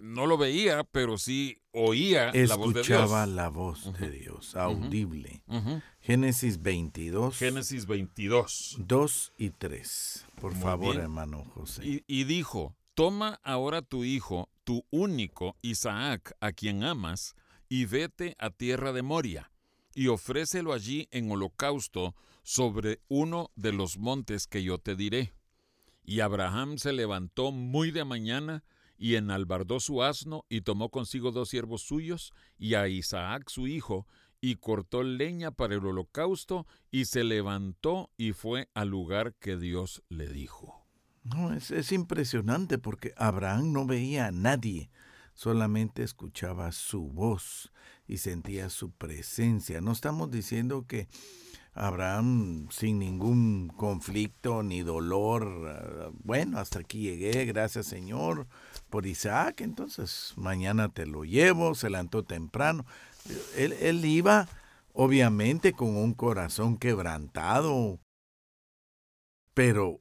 No 0.00 0.26
lo 0.26 0.36
veía, 0.36 0.82
pero 0.82 1.16
sí 1.16 1.58
oía 1.70 2.32
la 2.34 2.56
voz 2.56 2.74
de 2.74 2.82
Dios. 2.82 2.88
Escuchaba 2.90 3.26
la 3.26 3.48
voz 3.50 3.92
de 4.00 4.10
Dios, 4.10 4.56
audible. 4.56 5.44
Génesis 6.00 6.60
22. 6.60 7.36
Génesis 7.38 7.86
22. 7.86 8.76
2 8.80 9.32
y 9.38 9.50
3. 9.50 10.26
Por 10.40 10.56
favor, 10.56 10.96
hermano 10.96 11.44
José. 11.54 11.86
Y, 11.86 12.04
y 12.08 12.24
dijo, 12.24 12.74
toma 12.94 13.38
ahora 13.44 13.82
tu 13.82 14.02
hijo, 14.02 14.48
tu 14.64 14.84
único, 14.90 15.56
Isaac, 15.62 16.36
a 16.40 16.50
quien 16.50 16.82
amas, 16.82 17.36
y 17.68 17.84
vete 17.84 18.34
a 18.40 18.50
tierra 18.50 18.92
de 18.92 19.02
Moria 19.02 19.52
y 19.94 20.08
ofrécelo 20.08 20.72
allí 20.72 21.08
en 21.10 21.30
holocausto 21.30 22.14
sobre 22.42 23.00
uno 23.08 23.50
de 23.56 23.72
los 23.72 23.98
montes 23.98 24.46
que 24.46 24.62
yo 24.62 24.78
te 24.78 24.96
diré. 24.96 25.34
Y 26.04 26.20
Abraham 26.20 26.78
se 26.78 26.92
levantó 26.92 27.52
muy 27.52 27.90
de 27.90 28.04
mañana 28.04 28.64
y 28.96 29.14
enalbardó 29.14 29.80
su 29.80 30.02
asno 30.02 30.44
y 30.48 30.62
tomó 30.62 30.90
consigo 30.90 31.30
dos 31.30 31.48
siervos 31.48 31.82
suyos 31.82 32.32
y 32.58 32.74
a 32.74 32.88
Isaac 32.88 33.48
su 33.48 33.66
hijo 33.66 34.06
y 34.40 34.56
cortó 34.56 35.02
leña 35.02 35.50
para 35.50 35.74
el 35.74 35.84
holocausto 35.84 36.66
y 36.90 37.06
se 37.06 37.24
levantó 37.24 38.10
y 38.16 38.32
fue 38.32 38.68
al 38.74 38.88
lugar 38.88 39.34
que 39.34 39.56
Dios 39.56 40.02
le 40.08 40.28
dijo. 40.28 40.86
No, 41.22 41.52
es, 41.52 41.70
es 41.70 41.92
impresionante 41.92 42.78
porque 42.78 43.12
Abraham 43.16 43.72
no 43.72 43.86
veía 43.86 44.26
a 44.26 44.32
nadie, 44.32 44.90
solamente 45.34 46.02
escuchaba 46.02 46.72
su 46.72 47.10
voz 47.10 47.70
y 48.10 48.18
sentía 48.18 48.70
su 48.70 48.90
presencia. 48.90 49.80
No 49.80 49.92
estamos 49.92 50.32
diciendo 50.32 50.84
que 50.84 51.06
Abraham 51.74 52.66
sin 52.72 52.98
ningún 52.98 53.68
conflicto 53.68 54.64
ni 54.64 54.82
dolor, 54.82 55.68
ah, 55.68 56.10
bueno, 56.24 56.58
hasta 56.58 56.80
aquí 56.80 57.02
llegué, 57.02 57.44
gracias 57.44 57.86
Señor 57.86 58.48
por 58.90 59.06
Isaac, 59.06 59.60
entonces 59.60 60.32
mañana 60.36 60.88
te 60.88 61.06
lo 61.06 61.24
llevo, 61.24 61.76
se 61.76 61.88
levantó 61.88 62.24
temprano. 62.24 62.84
Él, 63.56 63.74
él 63.74 64.04
iba 64.04 64.48
obviamente 64.92 65.72
con 65.72 65.96
un 65.96 66.12
corazón 66.14 66.78
quebrantado, 66.78 68.00
pero 69.54 70.00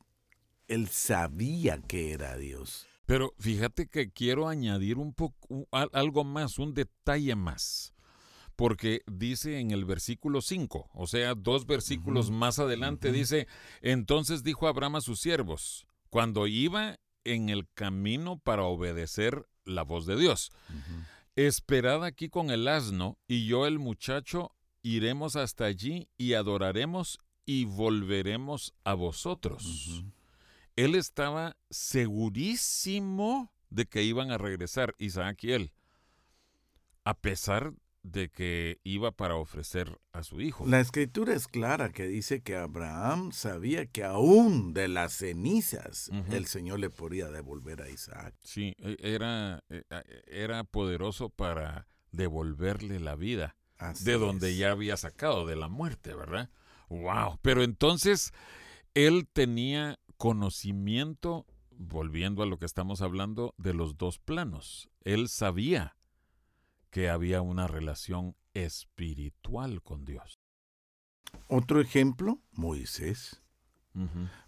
él 0.67 0.87
sabía 0.87 1.79
que 1.79 2.13
era 2.13 2.37
Dios. 2.37 2.87
Pero 3.05 3.35
fíjate 3.37 3.87
que 3.87 4.09
quiero 4.09 4.47
añadir 4.47 4.97
un 4.97 5.13
poco 5.13 5.67
algo 5.91 6.23
más, 6.23 6.57
un 6.57 6.73
detalle 6.73 7.35
más 7.35 7.93
porque 8.59 9.03
dice 9.07 9.61
en 9.61 9.71
el 9.71 9.85
versículo 9.85 10.41
5, 10.41 10.89
o 10.93 11.07
sea, 11.07 11.33
dos 11.33 11.65
versículos 11.65 12.29
más 12.29 12.59
adelante, 12.59 13.13
dice, 13.13 13.47
entonces 13.81 14.43
dijo 14.43 14.67
Abraham 14.67 14.97
a 14.97 15.01
sus 15.01 15.21
siervos, 15.21 15.87
cuando 16.09 16.45
iba 16.45 16.99
en 17.23 17.47
el 17.47 17.69
camino 17.73 18.37
para 18.37 18.63
obedecer 18.63 19.47
la 19.63 19.83
voz 19.83 20.05
de 20.05 20.17
Dios, 20.17 20.51
esperad 21.37 22.03
aquí 22.03 22.27
con 22.27 22.49
el 22.49 22.67
asno 22.67 23.17
y 23.29 23.45
yo 23.45 23.65
el 23.65 23.79
muchacho 23.79 24.53
iremos 24.81 25.37
hasta 25.37 25.63
allí 25.63 26.09
y 26.17 26.33
adoraremos 26.33 27.19
y 27.45 27.63
volveremos 27.63 28.73
a 28.83 28.93
vosotros. 28.93 30.03
Él 30.75 30.95
estaba 30.95 31.55
segurísimo 31.69 33.53
de 33.69 33.85
que 33.85 34.03
iban 34.03 34.31
a 34.31 34.37
regresar 34.37 34.95
Isaac 34.97 35.45
y 35.45 35.53
él, 35.53 35.71
a 37.05 37.13
pesar 37.21 37.73
de 38.03 38.29
que 38.29 38.79
iba 38.83 39.11
para 39.11 39.35
ofrecer 39.35 39.99
a 40.13 40.23
su 40.23 40.41
hijo. 40.41 40.65
La 40.65 40.79
escritura 40.79 41.33
es 41.33 41.47
clara 41.47 41.91
que 41.91 42.07
dice 42.07 42.41
que 42.41 42.55
Abraham 42.55 43.31
sabía 43.31 43.85
que 43.85 44.03
aún 44.03 44.73
de 44.73 44.87
las 44.87 45.13
cenizas 45.13 46.09
el 46.31 46.45
Señor 46.45 46.79
le 46.79 46.89
podía 46.89 47.29
devolver 47.29 47.81
a 47.81 47.89
Isaac. 47.89 48.35
Sí, 48.43 48.75
e, 48.79 48.97
era, 48.99 49.63
e, 49.69 49.83
era 50.27 50.63
poderoso 50.63 51.29
para 51.29 51.87
devolverle 52.11 52.99
la 52.99 53.15
vida 53.15 53.55
de 54.01 54.13
donde 54.13 54.55
ya 54.55 54.71
había 54.71 54.97
sacado, 54.97 55.45
de 55.45 55.55
la 55.55 55.69
muerte, 55.69 56.13
¿verdad? 56.13 56.49
¡Wow! 56.89 57.39
Pero 57.41 57.63
entonces 57.63 58.33
él 58.93 59.27
tenía 59.31 59.99
conocimiento, 60.17 61.45
volviendo 61.71 62.43
a 62.43 62.45
lo 62.45 62.59
que 62.59 62.65
estamos 62.65 63.01
hablando, 63.01 63.53
de 63.57 63.73
los 63.73 63.97
dos 63.97 64.19
planos. 64.19 64.89
Él 65.03 65.29
sabía 65.29 65.95
que 66.89 67.09
había 67.09 67.41
una 67.41 67.67
relación 67.67 68.35
espiritual 68.53 69.81
con 69.81 70.05
Dios. 70.05 70.39
Otro 71.47 71.79
ejemplo, 71.81 72.41
Moisés. 72.51 73.41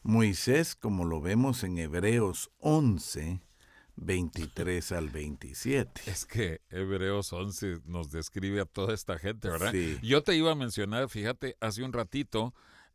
Moisés, 0.02 0.76
como 0.76 1.04
lo 1.04 1.20
vemos 1.20 1.64
en 1.64 1.78
Hebreos 1.78 2.52
11, 2.60 3.42
23 3.98 4.92
al 4.94 5.10
27. 5.10 6.02
Es 6.06 6.26
que 6.26 6.62
Hebreos 6.70 7.34
11 7.34 7.82
nos 7.86 8.12
describe 8.12 8.62
a 8.62 8.66
toda 8.66 8.94
esta 8.94 9.20
gente, 9.20 9.50
¿verdad? 9.50 9.74
Yo 10.02 10.24
te 10.24 10.36
iba 10.36 10.52
a 10.52 10.56
mencionar, 10.56 11.10
fíjate, 11.10 11.58
hace 11.60 11.84
un 11.84 11.92
ratito, 11.92 12.54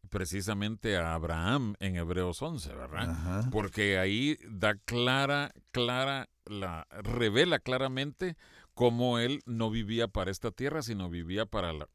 precisamente 0.08 0.96
a 0.96 1.14
Abraham 1.14 1.74
en 1.78 1.96
Hebreos 1.96 2.40
11, 2.40 2.74
¿verdad? 2.74 3.48
Porque 3.50 3.98
ahí 3.98 4.38
da 4.48 4.76
clara, 4.76 5.52
clara, 5.72 6.28
la 6.46 6.86
revela 6.90 7.58
claramente 7.58 8.36
cómo 8.76 9.18
él 9.18 9.42
no 9.46 9.70
vivía 9.70 10.06
para 10.06 10.30
esta 10.30 10.50
tierra, 10.50 10.82
sino 10.82 11.08
vivía 11.08 11.46
para 11.46 11.72
la, 11.72 11.88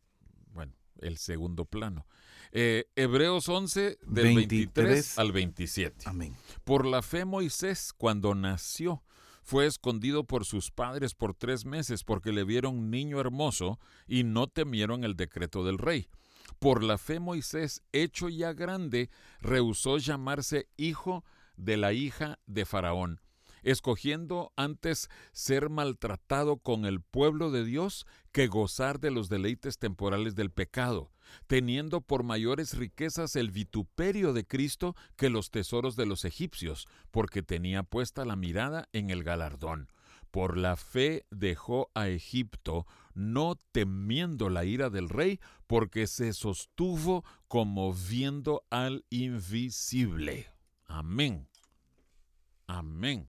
bueno, 0.51 0.73
el 0.97 1.19
segundo 1.19 1.63
plano. 1.65 2.07
Eh, 2.51 2.85
Hebreos 2.95 3.47
11, 3.47 3.99
del 4.01 4.35
23, 4.35 5.19
al 5.19 5.31
27. 5.31 6.05
Amén. 6.09 6.35
Por 6.63 6.87
la 6.87 7.03
fe 7.03 7.23
Moisés, 7.23 7.93
cuando 7.95 8.33
nació, 8.33 9.03
fue 9.43 9.67
escondido 9.67 10.23
por 10.23 10.43
sus 10.43 10.71
padres 10.71 11.13
por 11.13 11.35
tres 11.35 11.65
meses 11.65 12.03
porque 12.03 12.31
le 12.31 12.43
vieron 12.45 12.89
niño 12.89 13.19
hermoso 13.19 13.79
y 14.07 14.23
no 14.23 14.47
temieron 14.47 15.03
el 15.03 15.15
decreto 15.15 15.63
del 15.63 15.77
rey. 15.77 16.09
Por 16.57 16.83
la 16.83 16.97
fe 16.97 17.19
Moisés, 17.19 17.83
hecho 17.91 18.27
ya 18.27 18.53
grande, 18.53 19.11
rehusó 19.39 19.99
llamarse 19.99 20.67
hijo 20.77 21.23
de 21.57 21.77
la 21.77 21.93
hija 21.93 22.39
de 22.47 22.65
Faraón 22.65 23.21
escogiendo 23.63 24.51
antes 24.55 25.09
ser 25.31 25.69
maltratado 25.69 26.57
con 26.57 26.85
el 26.85 27.01
pueblo 27.01 27.51
de 27.51 27.63
Dios 27.63 28.05
que 28.31 28.47
gozar 28.47 28.99
de 28.99 29.11
los 29.11 29.29
deleites 29.29 29.77
temporales 29.77 30.35
del 30.35 30.51
pecado, 30.51 31.11
teniendo 31.47 32.01
por 32.01 32.23
mayores 32.23 32.77
riquezas 32.77 33.35
el 33.35 33.51
vituperio 33.51 34.33
de 34.33 34.45
Cristo 34.45 34.95
que 35.15 35.29
los 35.29 35.51
tesoros 35.51 35.95
de 35.95 36.05
los 36.05 36.25
egipcios, 36.25 36.87
porque 37.11 37.43
tenía 37.43 37.83
puesta 37.83 38.25
la 38.25 38.35
mirada 38.35 38.87
en 38.93 39.09
el 39.09 39.23
galardón. 39.23 39.89
Por 40.31 40.57
la 40.57 40.77
fe 40.77 41.25
dejó 41.29 41.91
a 41.93 42.07
Egipto, 42.07 42.87
no 43.13 43.59
temiendo 43.73 44.49
la 44.49 44.63
ira 44.63 44.89
del 44.89 45.09
rey, 45.09 45.41
porque 45.67 46.07
se 46.07 46.31
sostuvo 46.31 47.25
como 47.49 47.93
viendo 47.93 48.63
al 48.69 49.05
invisible. 49.09 50.47
Amén. 50.85 51.49
Amén. 52.67 53.29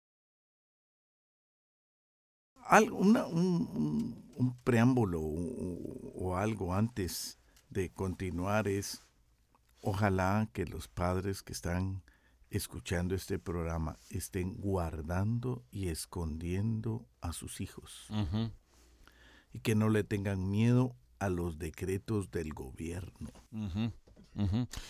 Un, 2.92 4.54
preámbulo 4.64 5.20
o, 5.20 6.36
algo 6.36 6.74
antes 6.74 7.38
de 7.70 7.90
continuar 7.90 8.68
es, 8.68 9.02
ojalá 9.80 10.48
que 10.52 10.66
los 10.66 10.88
padres 10.88 11.42
que 11.42 11.52
están 11.52 12.02
escuchando 12.50 13.14
este 13.14 13.38
programa 13.38 13.96
estén 14.10 14.54
guardando 14.54 15.64
y 15.70 15.88
escondiendo 15.88 17.06
a 17.20 17.32
sus 17.32 17.60
hijos. 17.60 18.08
Y 19.52 19.60
que 19.60 19.74
no 19.74 19.88
le 19.88 20.04
tengan 20.04 20.50
miedo 20.50 20.96
a 21.18 21.28
los 21.28 21.58
decretos 21.58 22.30
del 22.30 22.52
gobierno. 22.52 23.30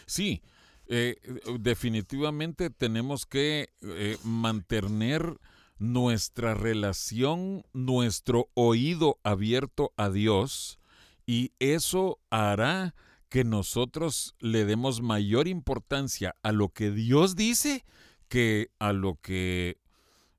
Sí, 0.06 0.42
eh, 0.86 1.16
definitivamente 1.60 2.70
tenemos 2.70 3.26
que 3.26 3.70
eh, 3.82 4.18
mantener 4.24 5.38
nuestra 5.78 6.54
relación, 6.54 7.64
nuestro 7.72 8.48
oído 8.54 9.18
abierto 9.22 9.92
a 9.96 10.10
Dios 10.10 10.78
y 11.26 11.52
eso 11.58 12.18
hará 12.30 12.94
que 13.28 13.44
nosotros 13.44 14.34
le 14.40 14.64
demos 14.64 15.00
mayor 15.00 15.48
importancia 15.48 16.34
a 16.42 16.52
lo 16.52 16.68
que 16.68 16.90
Dios 16.90 17.34
dice 17.34 17.84
que 18.28 18.70
a 18.78 18.92
lo 18.92 19.16
que 19.16 19.78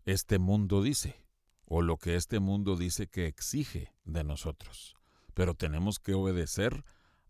este 0.06 0.38
mundo 0.38 0.82
dice 0.84 1.26
o 1.66 1.82
lo 1.82 1.98
que 1.98 2.16
este 2.16 2.40
mundo 2.40 2.76
dice 2.76 3.08
que 3.08 3.26
exige 3.26 3.94
de 4.06 4.24
nosotros. 4.24 4.96
Pero 5.34 5.56
tenemos 5.56 6.00
que 6.00 6.14
obedecer 6.14 6.84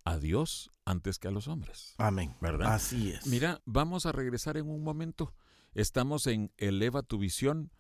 a 0.04 0.18
Dios 0.18 0.72
antes 0.86 1.18
que 1.18 1.30
a 1.30 1.32
los 1.32 1.48
hombres. 1.48 1.96
Amén. 1.98 2.36
¿Verdad? 2.42 2.74
Así 2.74 3.12
es. 3.12 3.26
Mira, 3.28 3.62
vamos 3.66 4.06
a 4.06 4.12
regresar 4.12 4.58
en 4.58 4.70
un 4.70 4.84
momento. 4.84 5.34
Estamos 5.74 6.28
en 6.28 6.52
Eleva 6.58 7.04
tu 7.04 7.18
visión 7.18 7.72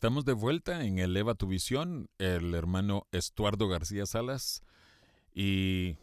Estamos 0.00 0.24
de 0.24 0.32
vuelta 0.32 0.86
en 0.86 0.98
Eleva 0.98 1.34
tu 1.34 1.46
Visión, 1.46 2.08
el 2.16 2.54
hermano 2.54 3.06
Estuardo 3.12 3.68
García 3.68 4.06
Salas, 4.06 4.62
y 5.34 5.98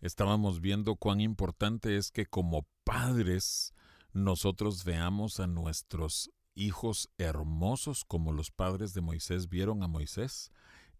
estábamos 0.00 0.60
viendo 0.60 0.94
cuán 0.94 1.20
importante 1.20 1.96
es 1.96 2.12
que 2.12 2.26
como 2.26 2.68
padres 2.84 3.74
nosotros 4.12 4.84
veamos 4.84 5.40
a 5.40 5.48
nuestros 5.48 6.30
hijos 6.54 7.10
hermosos 7.18 8.04
como 8.04 8.32
los 8.32 8.52
padres 8.52 8.94
de 8.94 9.00
Moisés 9.00 9.48
vieron 9.48 9.82
a 9.82 9.88
Moisés 9.88 10.52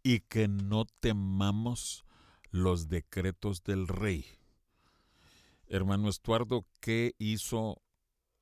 y 0.02 0.22
que 0.22 0.48
no 0.48 0.87
temamos 0.98 2.04
los 2.50 2.88
decretos 2.88 3.62
del 3.62 3.87
rey. 3.87 4.26
Hermano 5.68 6.09
Estuardo, 6.09 6.66
¿qué 6.80 7.14
hizo 7.20 7.80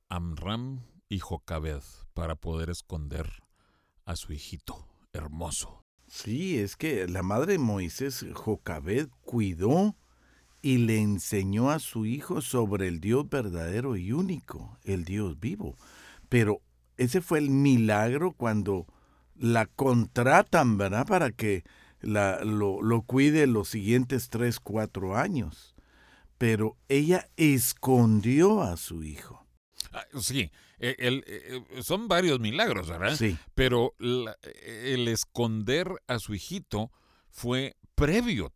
Amram 0.09 0.81
y 1.09 1.19
Jocabed 1.19 1.83
para 2.19 2.35
poder 2.35 2.69
esconder 2.69 3.31
a 4.03 4.17
su 4.17 4.33
hijito 4.33 4.85
hermoso? 5.13 5.85
Sí, 6.05 6.57
es 6.59 6.75
que 6.75 7.07
la 7.07 7.23
madre 7.23 7.53
de 7.53 7.59
Moisés, 7.59 8.25
Jocabed, 8.33 9.07
cuidó 9.21 9.95
y 10.61 10.79
le 10.79 10.99
enseñó 10.99 11.71
a 11.71 11.79
su 11.79 12.05
hijo 12.05 12.41
sobre 12.41 12.89
el 12.89 12.99
Dios 12.99 13.29
verdadero 13.29 13.95
y 13.95 14.11
único, 14.11 14.77
el 14.83 15.05
Dios 15.05 15.39
vivo. 15.39 15.77
Pero 16.27 16.61
ese 16.97 17.21
fue 17.21 17.39
el 17.39 17.51
milagro 17.51 18.33
cuando 18.33 18.85
la 19.37 19.67
contratan, 19.67 20.77
¿verdad? 20.77 21.07
Para 21.07 21.31
que 21.31 21.63
la, 22.01 22.43
lo, 22.43 22.81
lo 22.81 23.03
cuide 23.03 23.47
los 23.47 23.69
siguientes 23.69 24.27
tres, 24.27 24.59
cuatro 24.59 25.15
años. 25.15 25.73
Pero 26.37 26.75
ella 26.89 27.29
escondió 27.37 28.61
a 28.61 28.75
su 28.75 29.03
hijo. 29.03 29.48
Ah, 29.91 30.05
sí, 30.19 30.51
e, 30.79 30.95
el, 30.99 31.23
e, 31.27 31.63
e, 31.77 31.83
son 31.83 32.07
varios 32.07 32.39
milagros, 32.39 32.87
¿verdad? 32.89 33.15
Sí. 33.15 33.37
Pero 33.55 33.95
la, 33.99 34.37
el 34.63 35.07
esconder 35.07 35.89
a 36.07 36.19
su 36.19 36.33
hijito 36.33 36.91
fue 37.29 37.75
previo. 37.95 38.53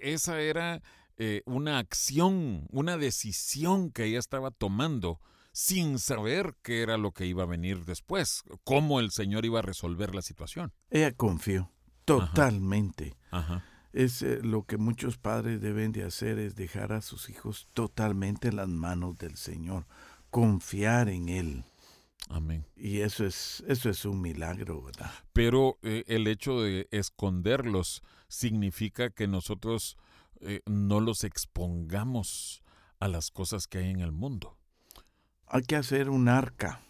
Esa 0.00 0.40
era 0.40 0.82
eh, 1.16 1.42
una 1.46 1.78
acción, 1.78 2.66
una 2.70 2.96
decisión 2.96 3.90
que 3.90 4.04
ella 4.04 4.18
estaba 4.18 4.50
tomando 4.50 5.20
sin 5.52 5.98
saber 5.98 6.56
qué 6.62 6.82
era 6.82 6.96
lo 6.96 7.12
que 7.12 7.26
iba 7.26 7.42
a 7.42 7.46
venir 7.46 7.84
después, 7.84 8.44
cómo 8.64 9.00
el 9.00 9.10
Señor 9.10 9.44
iba 9.44 9.58
a 9.58 9.62
resolver 9.62 10.14
la 10.14 10.22
situación. 10.22 10.72
Ella 10.90 11.12
confió 11.12 11.70
totalmente. 12.04 13.16
Ajá. 13.30 13.64
Es 13.92 14.22
eh, 14.22 14.40
lo 14.42 14.64
que 14.64 14.78
muchos 14.78 15.18
padres 15.18 15.60
deben 15.60 15.92
de 15.92 16.04
hacer 16.04 16.38
es 16.38 16.54
dejar 16.54 16.92
a 16.92 17.02
sus 17.02 17.28
hijos 17.28 17.68
totalmente 17.74 18.48
en 18.48 18.56
las 18.56 18.68
manos 18.68 19.18
del 19.18 19.36
Señor, 19.36 19.86
confiar 20.30 21.08
en 21.08 21.28
él. 21.28 21.64
Amén. 22.28 22.64
Y 22.76 23.00
eso 23.00 23.26
es 23.26 23.62
eso 23.66 23.90
es 23.90 24.04
un 24.04 24.20
milagro, 24.22 24.82
¿verdad? 24.82 25.10
Pero 25.32 25.78
eh, 25.82 26.04
el 26.06 26.26
hecho 26.26 26.62
de 26.62 26.88
esconderlos 26.90 28.02
significa 28.28 29.10
que 29.10 29.28
nosotros 29.28 29.98
eh, 30.40 30.60
no 30.66 31.00
los 31.00 31.24
expongamos 31.24 32.62
a 32.98 33.08
las 33.08 33.30
cosas 33.30 33.66
que 33.66 33.78
hay 33.78 33.90
en 33.90 34.00
el 34.00 34.12
mundo. 34.12 34.56
Hay 35.46 35.62
que 35.62 35.76
hacer 35.76 36.08
un 36.08 36.28
arca, 36.28 36.80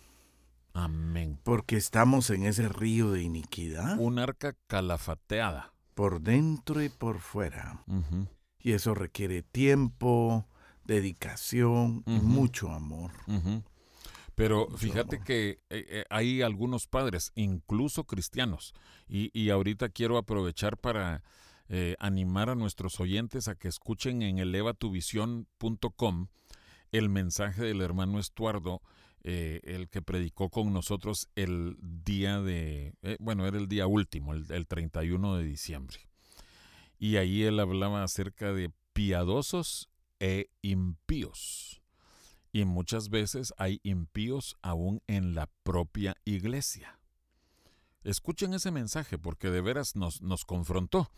Amén. 0.75 1.41
porque 1.43 1.77
estamos 1.77 2.31
en 2.31 2.45
ese 2.45 2.69
río 2.69 3.11
de 3.11 3.23
iniquidad, 3.23 3.99
Un 3.99 4.19
arca 4.19 4.55
calafateada. 4.69 5.72
Por 5.95 6.21
dentro 6.21 6.83
y 6.83 6.89
por 6.89 7.21
fuera. 7.21 7.85
Y 8.59 8.73
eso 8.73 8.95
requiere 8.95 9.43
tiempo, 9.43 10.47
dedicación 10.85 12.03
y 12.07 12.21
mucho 12.21 12.71
amor. 12.73 13.13
Pero 14.35 14.67
Mucho 14.67 14.79
fíjate 14.79 15.17
amor. 15.17 15.27
que 15.27 15.51
eh, 15.51 15.59
eh, 15.71 16.05
hay 16.09 16.43
algunos 16.43 16.87
padres, 16.87 17.33
incluso 17.35 18.05
cristianos, 18.05 18.73
y, 19.07 19.31
y 19.39 19.51
ahorita 19.51 19.91
quiero 19.91 20.17
aprovechar 20.17 20.79
para 20.79 21.23
eh, 21.69 21.97
animar 21.99 22.49
a 22.49 22.55
nuestros 22.55 22.99
oyentes 22.99 23.47
a 23.49 23.55
que 23.57 23.69
escuchen 23.69 24.23
en 24.23 24.39
elevatuvision.com 24.39 26.29
el 26.93 27.09
mensaje 27.09 27.63
del 27.63 27.81
hermano 27.81 28.19
Estuardo, 28.19 28.83
eh, 29.25 29.61
el 29.65 29.89
que 29.89 30.03
predicó 30.03 30.51
con 30.51 30.73
nosotros 30.73 31.29
el 31.37 31.77
día 31.81 32.41
de, 32.41 32.95
eh, 33.03 33.17
bueno, 33.21 33.47
era 33.47 33.59
el 33.59 33.69
día 33.69 33.87
último, 33.87 34.35
el, 34.35 34.51
el 34.51 34.67
31 34.67 35.37
de 35.37 35.45
diciembre. 35.45 35.99
Y 36.99 37.17
ahí 37.17 37.43
él 37.43 37.61
hablaba 37.61 38.03
acerca 38.03 38.53
de 38.53 38.73
piadosos 38.93 39.89
e 40.21 40.51
impíos. 40.63 41.83
Y 42.53 42.65
muchas 42.65 43.09
veces 43.09 43.55
hay 43.57 43.81
impíos 43.83 44.57
aún 44.63 45.03
en 45.07 45.35
la 45.35 45.49
propia 45.63 46.17
iglesia. 46.25 46.99
Escuchen 48.05 48.53
ese 48.55 48.71
mensaje 48.71 49.19
porque 49.19 49.51
de 49.51 49.61
veras 49.61 49.97
nos, 49.97 50.21
nos 50.23 50.45
confrontó. 50.45 51.11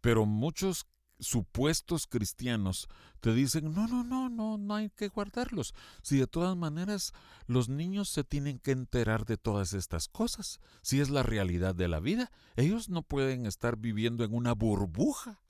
Pero 0.00 0.24
muchos 0.24 0.86
supuestos 1.20 2.06
cristianos 2.06 2.88
te 3.20 3.32
dicen, 3.34 3.72
no, 3.74 3.86
no, 3.86 4.02
no, 4.02 4.28
no, 4.28 4.58
no 4.58 4.74
hay 4.74 4.90
que 4.90 5.08
guardarlos. 5.08 5.74
Si 6.02 6.18
de 6.18 6.26
todas 6.26 6.56
maneras 6.56 7.12
los 7.46 7.68
niños 7.68 8.08
se 8.08 8.24
tienen 8.24 8.58
que 8.58 8.72
enterar 8.72 9.24
de 9.26 9.36
todas 9.36 9.72
estas 9.74 10.08
cosas, 10.08 10.60
si 10.82 11.00
es 11.00 11.10
la 11.10 11.22
realidad 11.22 11.74
de 11.74 11.88
la 11.88 12.00
vida, 12.00 12.30
ellos 12.56 12.88
no 12.88 13.02
pueden 13.02 13.46
estar 13.46 13.76
viviendo 13.76 14.24
en 14.24 14.34
una 14.34 14.54
burbuja. 14.54 15.40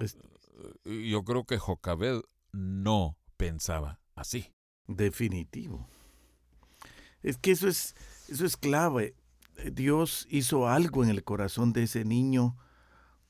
Es 0.00 0.16
Yo 0.84 1.24
creo 1.24 1.44
que 1.44 1.58
Jocabed 1.58 2.22
no 2.52 3.18
pensaba 3.36 4.00
así. 4.14 4.52
definitivo. 4.86 5.88
Es 7.22 7.38
que 7.38 7.52
eso 7.52 7.68
es, 7.68 7.94
eso 8.28 8.44
es 8.44 8.56
clave. 8.56 9.14
Dios 9.72 10.26
hizo 10.30 10.68
algo 10.68 11.02
en 11.04 11.10
el 11.10 11.24
corazón 11.24 11.72
de 11.72 11.84
ese 11.84 12.04
niño. 12.04 12.56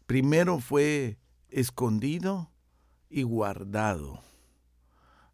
Primero 0.06 0.58
fue 0.60 1.18
escondido 1.48 2.50
y 3.08 3.22
guardado. 3.22 4.20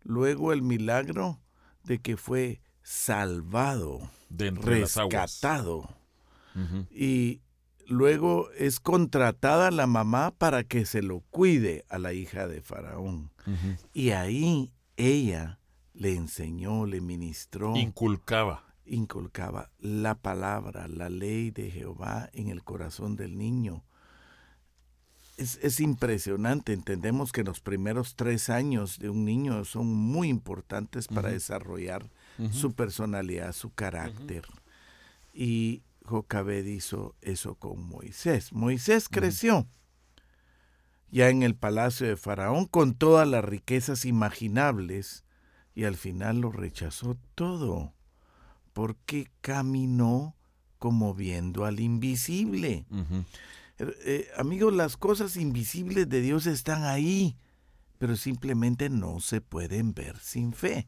Luego 0.03 0.53
el 0.53 0.63
milagro 0.63 1.41
de 1.85 1.99
que 1.99 2.17
fue 2.17 2.61
salvado, 2.83 4.11
De 4.29 4.51
rescatado. 4.51 5.89
Y 6.91 7.41
luego 7.87 8.51
es 8.53 8.81
contratada 8.81 9.71
la 9.71 9.87
mamá 9.87 10.33
para 10.37 10.65
que 10.65 10.85
se 10.85 11.03
lo 11.03 11.21
cuide 11.31 11.85
a 11.89 11.99
la 11.99 12.13
hija 12.13 12.47
de 12.49 12.61
Faraón. 12.61 13.31
Y 13.93 14.11
ahí 14.11 14.73
ella 14.97 15.59
le 15.95 16.15
enseñó, 16.15 16.87
le 16.87 17.01
ministró, 17.01 17.77
Inculcaba. 17.77 18.65
inculcaba 18.87 19.71
la 19.79 20.15
palabra, 20.15 20.89
la 20.89 21.09
ley 21.11 21.51
de 21.51 21.71
Jehová 21.71 22.31
en 22.33 22.49
el 22.49 22.63
corazón 22.63 23.17
del 23.17 23.37
niño. 23.37 23.85
Es, 25.41 25.59
es 25.63 25.81
impresionante, 25.81 26.73
entendemos 26.73 27.33
que 27.33 27.45
los 27.45 27.61
primeros 27.61 28.15
tres 28.15 28.51
años 28.51 28.99
de 28.99 29.09
un 29.09 29.25
niño 29.25 29.65
son 29.65 29.87
muy 29.87 30.29
importantes 30.29 31.09
para 31.09 31.31
desarrollar 31.31 32.11
su 32.53 32.73
personalidad, 32.73 33.53
su 33.53 33.73
carácter. 33.73 34.45
Y 35.33 35.83
Jocabed 36.05 36.67
hizo 36.67 37.15
eso 37.23 37.55
con 37.55 37.83
Moisés. 37.83 38.53
Moisés 38.53 39.09
creció 39.09 39.67
ya 41.11 41.29
en 41.29 41.43
el 41.43 41.55
palacio 41.55 42.07
de 42.07 42.17
Faraón 42.17 42.67
con 42.67 42.95
todas 42.95 43.27
las 43.27 43.45
riquezas 43.45 44.05
imaginables 44.05 45.25
y 45.75 45.85
al 45.85 45.97
final 45.97 46.41
lo 46.41 46.53
rechazó 46.53 47.17
todo 47.35 47.95
porque 48.73 49.31
caminó 49.41 50.35
como 50.79 51.15
viendo 51.15 51.65
al 51.65 51.81
invisible. 51.81 52.87
Eh, 53.81 53.97
eh, 54.05 54.29
amigos, 54.37 54.75
las 54.75 54.99
cosas 54.99 55.37
invisibles 55.37 56.07
de 56.09 56.21
Dios 56.21 56.47
están 56.47 56.85
ahí, 56.85 57.39
pero 57.99 58.15
simplemente 58.15 58.91
no 58.91 59.21
se 59.21 59.41
pueden 59.41 59.95
ver 59.95 60.19
sin 60.19 60.53
fe. 60.53 60.87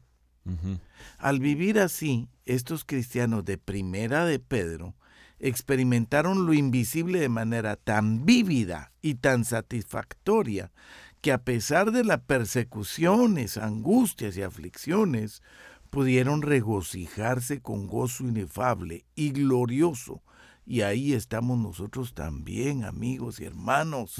Al 1.19 1.39
vivir 1.39 1.79
así, 1.79 2.27
estos 2.43 2.83
cristianos 2.83 3.45
de 3.45 3.57
primera 3.57 4.25
de 4.25 4.39
Pedro 4.39 4.93
experimentaron 5.39 6.45
lo 6.45 6.53
invisible 6.53 7.21
de 7.21 7.29
manera 7.29 7.77
tan 7.77 8.25
vívida 8.25 8.91
y 9.01 9.15
tan 9.15 9.45
satisfactoria 9.45 10.73
que 11.21 11.31
a 11.31 11.43
pesar 11.43 11.93
de 11.93 12.03
las 12.03 12.19
persecuciones, 12.19 13.55
angustias 13.55 14.35
y 14.35 14.41
aflicciones, 14.41 15.41
pudieron 15.89 16.41
regocijarse 16.41 17.61
con 17.61 17.87
gozo 17.87 18.25
inefable 18.25 19.05
y 19.15 19.31
glorioso. 19.31 20.21
Y 20.65 20.81
ahí 20.81 21.13
estamos 21.13 21.57
nosotros 21.57 22.13
también, 22.13 22.85
amigos 22.85 23.39
y 23.39 23.45
hermanos. 23.45 24.15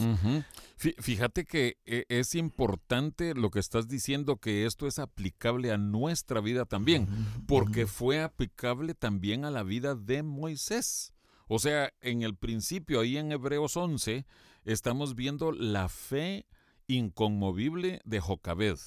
Fíjate 0.78 1.46
que 1.46 1.78
eh, 1.86 2.06
es 2.10 2.36
importante 2.36 3.34
lo 3.34 3.50
que 3.50 3.60
estás 3.60 3.88
diciendo, 3.88 4.38
que 4.38 4.66
esto 4.66 4.86
es 4.88 5.00
aplicable 5.00 5.72
a 5.72 5.78
nuestra 5.78 6.42
vida 6.42 6.66
también, 6.66 7.08
porque 7.48 7.88
fue 7.88 8.22
aplicable 8.22 8.94
también 8.94 9.46
a 9.46 9.52
la 9.52 9.64
vida 9.64 9.96
de 9.96 10.24
Moisés. 10.24 11.14
O 11.48 11.60
sea, 11.60 11.94
en 12.02 12.24
el 12.24 12.36
principio, 12.36 13.00
ahí 13.00 13.18
en 13.18 13.32
Hebreos 13.32 13.78
11, 13.78 14.26
estamos 14.66 15.16
viendo 15.16 15.52
la 15.52 15.88
fe 15.88 16.46
inconmovible 16.88 18.02
de 18.04 18.20
Jocabed. 18.20 18.78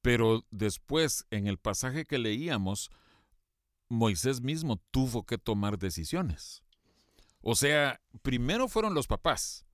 Pero 0.00 0.44
después, 0.50 1.26
en 1.30 1.46
el 1.46 1.58
pasaje 1.58 2.04
que 2.04 2.18
leíamos, 2.18 2.90
Moisés 3.88 4.40
mismo 4.40 4.76
tuvo 4.90 5.24
que 5.24 5.38
tomar 5.38 5.78
decisiones. 5.78 6.62
O 7.40 7.54
sea, 7.54 8.00
primero 8.22 8.68
fueron 8.68 8.94
los 8.94 9.06
papás. 9.06 9.66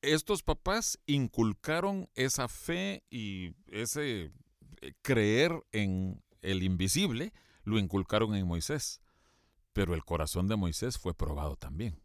Estos 0.00 0.42
papás 0.42 0.98
inculcaron 1.06 2.08
esa 2.14 2.48
fe 2.48 3.04
y 3.10 3.54
ese 3.66 4.32
eh, 4.80 4.94
creer 5.02 5.64
en 5.72 6.22
el 6.42 6.62
invisible, 6.62 7.32
lo 7.64 7.78
inculcaron 7.78 8.34
en 8.34 8.46
Moisés. 8.46 9.00
Pero 9.72 9.94
el 9.94 10.04
corazón 10.04 10.46
de 10.46 10.56
Moisés 10.56 10.98
fue 10.98 11.14
probado 11.14 11.56
también. 11.56 12.00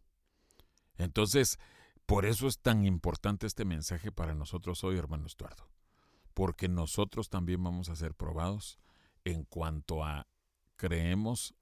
Entonces, 0.98 1.58
por 2.04 2.26
eso 2.26 2.48
es 2.48 2.58
tan 2.58 2.84
importante 2.84 3.46
este 3.46 3.64
mensaje 3.64 4.10
para 4.10 4.34
nosotros 4.34 4.82
hoy, 4.82 4.98
hermano 4.98 5.26
Estuardo. 5.26 5.70
Porque 6.34 6.68
nosotros 6.68 7.28
también 7.28 7.62
vamos 7.62 7.88
a 7.88 7.96
ser 7.96 8.14
probados 8.14 8.78
en 9.24 9.44
cuanto 9.44 10.04
a 10.04 10.26
creemos 10.80 11.54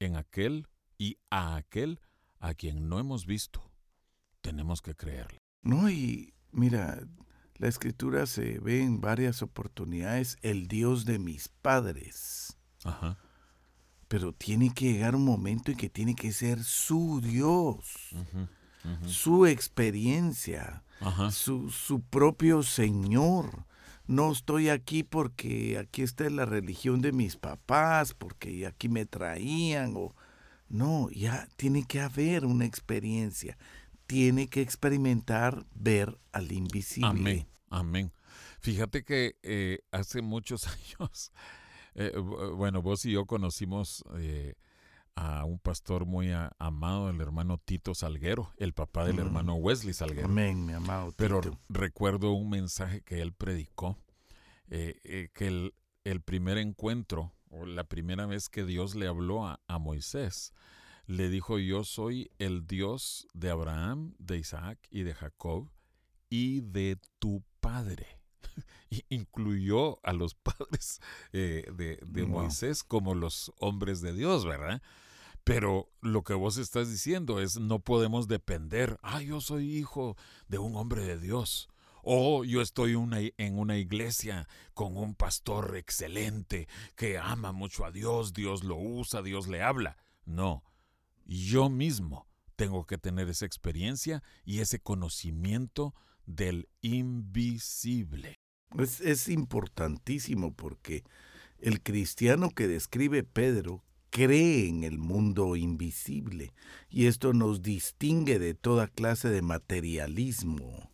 en 0.00 0.16
aquel 0.16 0.66
y 0.98 1.18
a 1.30 1.54
aquel 1.54 2.00
a 2.40 2.54
quien 2.54 2.88
no 2.88 2.98
hemos 2.98 3.24
visto. 3.24 3.70
Tenemos 4.40 4.82
que 4.82 4.96
creerle. 4.96 5.38
No, 5.62 5.88
y 5.88 6.34
mira, 6.50 6.98
la 7.54 7.68
escritura 7.68 8.26
se 8.26 8.58
ve 8.58 8.82
en 8.82 9.00
varias 9.00 9.42
oportunidades 9.42 10.38
el 10.42 10.66
Dios 10.66 11.04
de 11.04 11.20
mis 11.20 11.46
padres. 11.46 12.56
Ajá. 12.82 13.16
Pero 14.08 14.32
tiene 14.32 14.74
que 14.74 14.92
llegar 14.92 15.14
un 15.14 15.24
momento 15.24 15.70
en 15.70 15.76
que 15.76 15.88
tiene 15.88 16.16
que 16.16 16.32
ser 16.32 16.64
su 16.64 17.20
Dios, 17.20 18.10
su 19.06 19.46
experiencia, 19.46 20.82
Su, 21.30 21.70
su 21.70 22.00
propio 22.00 22.64
Señor 22.64 23.66
no 24.08 24.32
estoy 24.32 24.70
aquí 24.70 25.02
porque 25.04 25.78
aquí 25.78 26.02
está 26.02 26.28
la 26.30 26.46
religión 26.46 27.02
de 27.02 27.12
mis 27.12 27.36
papás, 27.36 28.14
porque 28.14 28.66
aquí 28.66 28.88
me 28.88 29.04
traían 29.04 29.92
o 29.96 30.16
no, 30.68 31.10
ya 31.10 31.46
tiene 31.56 31.84
que 31.84 32.00
haber 32.00 32.46
una 32.46 32.64
experiencia. 32.64 33.58
Tiene 34.06 34.48
que 34.48 34.62
experimentar 34.62 35.66
ver 35.74 36.18
al 36.32 36.50
invisible. 36.52 37.08
Amén, 37.08 37.46
amén. 37.68 38.12
Fíjate 38.60 39.04
que 39.04 39.36
eh, 39.42 39.80
hace 39.92 40.22
muchos 40.22 40.66
años, 40.98 41.30
eh, 41.94 42.12
bueno, 42.16 42.80
vos 42.80 43.04
y 43.04 43.12
yo 43.12 43.26
conocimos 43.26 44.02
eh, 44.16 44.54
a 45.18 45.44
un 45.44 45.58
pastor 45.58 46.06
muy 46.06 46.30
amado, 46.58 47.10
el 47.10 47.20
hermano 47.20 47.58
Tito 47.58 47.92
Salguero, 47.92 48.52
el 48.56 48.72
papá 48.72 49.04
del 49.04 49.16
mm. 49.16 49.20
hermano 49.20 49.54
Wesley 49.56 49.92
Salguero. 49.92 50.28
Amén, 50.28 50.64
mi 50.64 50.74
amado. 50.74 51.12
Pero 51.16 51.40
recuerdo 51.68 52.30
un 52.30 52.50
mensaje 52.50 53.00
que 53.00 53.20
él 53.20 53.32
predicó, 53.32 53.98
eh, 54.68 55.00
eh, 55.02 55.28
que 55.34 55.48
el, 55.48 55.74
el, 56.04 56.20
primer 56.20 56.56
encuentro, 56.56 57.32
o 57.50 57.66
la 57.66 57.82
primera 57.82 58.26
vez 58.26 58.48
que 58.48 58.64
Dios 58.64 58.94
le 58.94 59.08
habló 59.08 59.44
a, 59.44 59.60
a 59.66 59.78
Moisés, 59.78 60.52
le 61.06 61.28
dijo, 61.28 61.58
yo 61.58 61.82
soy 61.82 62.30
el 62.38 62.68
Dios 62.68 63.26
de 63.34 63.50
Abraham, 63.50 64.14
de 64.18 64.38
Isaac 64.38 64.78
y 64.88 65.02
de 65.02 65.14
Jacob, 65.14 65.68
y 66.30 66.60
de 66.60 66.96
tu 67.18 67.42
padre. 67.58 68.06
incluyó 69.08 69.98
a 70.06 70.12
los 70.12 70.34
padres 70.36 71.00
eh, 71.32 71.66
de, 71.74 71.98
de 72.06 72.24
Moisés 72.24 72.84
como 72.84 73.16
los 73.16 73.52
hombres 73.58 74.00
de 74.00 74.12
Dios, 74.12 74.44
¿verdad? 74.46 74.80
Pero 75.48 75.90
lo 76.02 76.24
que 76.24 76.34
vos 76.34 76.58
estás 76.58 76.90
diciendo 76.90 77.40
es 77.40 77.58
no 77.58 77.78
podemos 77.78 78.28
depender, 78.28 78.98
ah, 79.02 79.22
yo 79.22 79.40
soy 79.40 79.78
hijo 79.78 80.14
de 80.46 80.58
un 80.58 80.76
hombre 80.76 81.02
de 81.06 81.18
Dios. 81.18 81.70
O 82.02 82.44
yo 82.44 82.60
estoy 82.60 82.92
en 82.92 83.58
una 83.58 83.78
iglesia 83.78 84.46
con 84.74 84.98
un 84.98 85.14
pastor 85.14 85.78
excelente 85.78 86.68
que 86.96 87.16
ama 87.16 87.52
mucho 87.52 87.86
a 87.86 87.90
Dios, 87.90 88.34
Dios 88.34 88.62
lo 88.62 88.76
usa, 88.76 89.22
Dios 89.22 89.48
le 89.48 89.62
habla. 89.62 89.96
No, 90.26 90.64
yo 91.24 91.70
mismo 91.70 92.28
tengo 92.54 92.84
que 92.84 92.98
tener 92.98 93.30
esa 93.30 93.46
experiencia 93.46 94.22
y 94.44 94.58
ese 94.58 94.80
conocimiento 94.80 95.94
del 96.26 96.68
invisible. 96.82 98.34
Es, 98.78 99.00
es 99.00 99.30
importantísimo 99.30 100.52
porque 100.52 101.04
el 101.58 101.82
cristiano 101.82 102.50
que 102.50 102.68
describe 102.68 103.24
Pedro 103.24 103.82
cree 104.10 104.68
en 104.68 104.84
el 104.84 104.98
mundo 104.98 105.56
invisible 105.56 106.52
y 106.90 107.06
esto 107.06 107.32
nos 107.32 107.62
distingue 107.62 108.38
de 108.38 108.54
toda 108.54 108.88
clase 108.88 109.28
de 109.28 109.42
materialismo. 109.42 110.90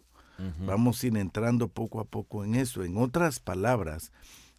Vamos 0.66 1.02
a 1.02 1.06
ir 1.06 1.16
entrando 1.16 1.68
poco 1.68 2.00
a 2.00 2.04
poco 2.04 2.44
en 2.44 2.56
eso. 2.56 2.82
En 2.82 2.96
otras 2.96 3.38
palabras, 3.38 4.10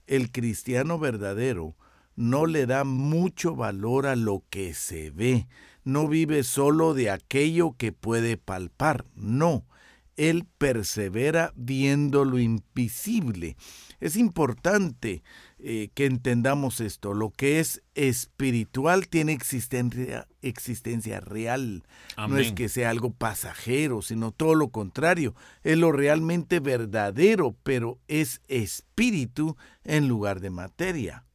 el 0.07 0.31
cristiano 0.31 0.99
verdadero 0.99 1.75
no 2.15 2.45
le 2.45 2.65
da 2.65 2.85
mucho 2.85 3.55
valor 3.55 4.07
a 4.07 4.15
lo 4.15 4.43
que 4.49 4.73
se 4.73 5.11
ve, 5.11 5.47
no 5.83 6.07
vive 6.07 6.43
solo 6.43 6.93
de 6.93 7.09
aquello 7.09 7.75
que 7.77 7.91
puede 7.91 8.37
palpar, 8.37 9.05
no, 9.15 9.65
él 10.17 10.45
persevera 10.57 11.51
viendo 11.55 12.25
lo 12.25 12.39
invisible. 12.39 13.57
Es 13.99 14.15
importante 14.15 15.23
eh, 15.59 15.89
que 15.93 16.05
entendamos 16.05 16.79
esto. 16.79 17.13
Lo 17.13 17.31
que 17.31 17.59
es 17.59 17.81
espiritual 17.95 19.07
tiene 19.07 19.33
existencia, 19.33 20.27
existencia 20.41 21.19
real. 21.19 21.83
No 22.17 22.37
es 22.37 22.53
que 22.53 22.69
sea 22.69 22.89
algo 22.89 23.11
pasajero, 23.11 24.01
sino 24.01 24.31
todo 24.31 24.55
lo 24.55 24.69
contrario. 24.69 25.35
Es 25.63 25.77
lo 25.77 25.91
realmente 25.91 26.59
verdadero, 26.59 27.55
pero 27.63 27.99
es 28.07 28.41
espíritu 28.47 29.57
en 29.83 30.07
lugar 30.07 30.39
de 30.39 30.49
materia. 30.49 31.25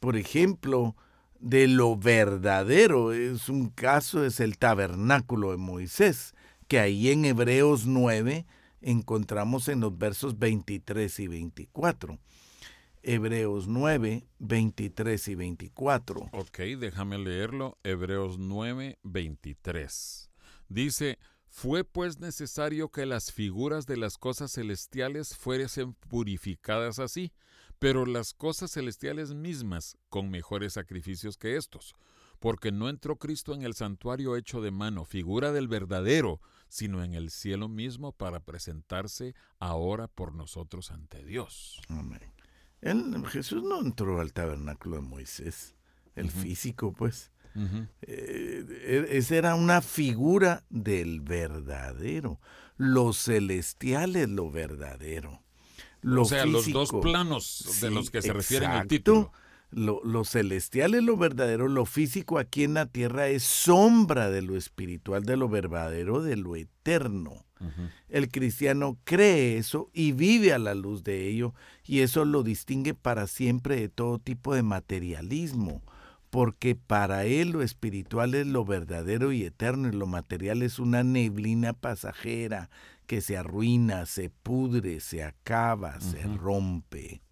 Por 0.00 0.16
ejemplo, 0.16 0.94
de 1.40 1.66
lo 1.66 1.96
verdadero 1.96 3.12
es 3.12 3.48
un 3.48 3.68
caso, 3.68 4.24
es 4.24 4.40
el 4.40 4.58
tabernáculo 4.58 5.50
de 5.50 5.56
Moisés 5.56 6.35
que 6.68 6.78
ahí 6.78 7.10
en 7.10 7.24
Hebreos 7.24 7.86
9 7.86 8.46
encontramos 8.80 9.68
en 9.68 9.80
los 9.80 9.96
versos 9.96 10.38
23 10.38 11.20
y 11.20 11.28
24. 11.28 12.18
Hebreos 13.02 13.68
9, 13.68 14.26
23 14.40 15.28
y 15.28 15.34
24. 15.36 16.28
Ok, 16.32 16.58
déjame 16.78 17.18
leerlo. 17.18 17.78
Hebreos 17.84 18.38
9, 18.38 18.98
23. 19.04 20.30
Dice, 20.68 21.18
fue 21.48 21.84
pues 21.84 22.18
necesario 22.18 22.90
que 22.90 23.06
las 23.06 23.30
figuras 23.32 23.86
de 23.86 23.96
las 23.96 24.18
cosas 24.18 24.52
celestiales 24.52 25.36
fuesen 25.36 25.94
purificadas 25.94 26.98
así, 26.98 27.32
pero 27.78 28.06
las 28.06 28.34
cosas 28.34 28.72
celestiales 28.72 29.34
mismas 29.34 29.96
con 30.08 30.28
mejores 30.28 30.72
sacrificios 30.72 31.38
que 31.38 31.56
estos, 31.56 31.94
porque 32.40 32.72
no 32.72 32.88
entró 32.88 33.16
Cristo 33.16 33.54
en 33.54 33.62
el 33.62 33.74
santuario 33.74 34.36
hecho 34.36 34.60
de 34.60 34.70
mano, 34.70 35.04
figura 35.04 35.52
del 35.52 35.68
verdadero, 35.68 36.40
sino 36.68 37.02
en 37.02 37.14
el 37.14 37.30
cielo 37.30 37.68
mismo 37.68 38.12
para 38.12 38.40
presentarse 38.40 39.34
ahora 39.58 40.08
por 40.08 40.34
nosotros 40.34 40.90
ante 40.90 41.24
Dios. 41.24 41.80
Amén. 41.88 42.20
Jesús 43.26 43.62
no 43.62 43.80
entró 43.80 44.20
al 44.20 44.32
tabernáculo 44.32 44.96
de 44.96 45.02
Moisés, 45.02 45.74
el 46.14 46.30
físico, 46.30 46.92
pues. 46.92 47.32
Eh, 48.02 49.06
e, 49.10 49.16
esa 49.16 49.36
era 49.36 49.54
una 49.54 49.80
figura 49.80 50.64
del 50.68 51.20
verdadero. 51.20 52.38
Lo 52.76 53.12
celestial 53.12 54.14
es 54.16 54.28
lo 54.28 54.50
verdadero. 54.50 55.42
Lo 56.02 56.22
o 56.22 56.24
sea, 56.26 56.44
los 56.44 56.70
dos 56.70 56.92
planos 57.02 57.78
de 57.80 57.90
los 57.90 58.10
que 58.10 58.22
se 58.22 58.32
refiere 58.32 58.66
el 58.66 58.86
título 58.86 59.32
lo, 59.76 60.24
celestial 60.24 60.94
es 60.94 61.02
lo 61.02 61.16
verdadero, 61.16 61.68
lo 61.68 61.84
físico 61.84 62.38
aquí 62.38 62.64
en 62.64 62.74
la 62.74 62.86
tierra 62.86 63.28
es 63.28 63.42
sombra 63.42 64.30
de 64.30 64.40
lo 64.40 64.56
espiritual, 64.56 65.24
de 65.24 65.36
lo 65.36 65.48
verdadero, 65.48 66.22
de 66.22 66.36
lo 66.36 66.56
eterno. 66.56 67.44
El 68.08 68.28
cristiano 68.28 68.98
cree 69.04 69.56
eso 69.56 69.90
y 69.94 70.12
vive 70.12 70.52
a 70.52 70.58
la 70.58 70.74
luz 70.74 71.04
de 71.04 71.26
ello 71.26 71.54
y 71.84 72.00
eso 72.00 72.24
lo 72.24 72.42
distingue 72.42 72.92
para 72.92 73.26
siempre 73.26 73.76
de 73.76 73.88
todo 73.88 74.18
tipo 74.18 74.54
de 74.54 74.62
materialismo, 74.62 75.82
porque 76.28 76.74
para 76.74 77.24
él 77.24 77.50
lo 77.50 77.62
espiritual 77.62 78.34
es 78.34 78.46
lo 78.46 78.64
verdadero 78.64 79.32
y 79.32 79.44
eterno 79.44 79.88
y 79.88 79.92
lo 79.92 80.06
material 80.06 80.62
es 80.62 80.78
una 80.78 81.02
neblina 81.02 81.72
pasajera 81.72 82.68
que 83.06 83.20
se 83.20 83.38
arruina, 83.38 84.04
se 84.04 84.30
pudre, 84.30 85.00
se 85.00 85.22
acaba, 85.22 86.00
se 86.00 86.22
rompe. 86.22 87.22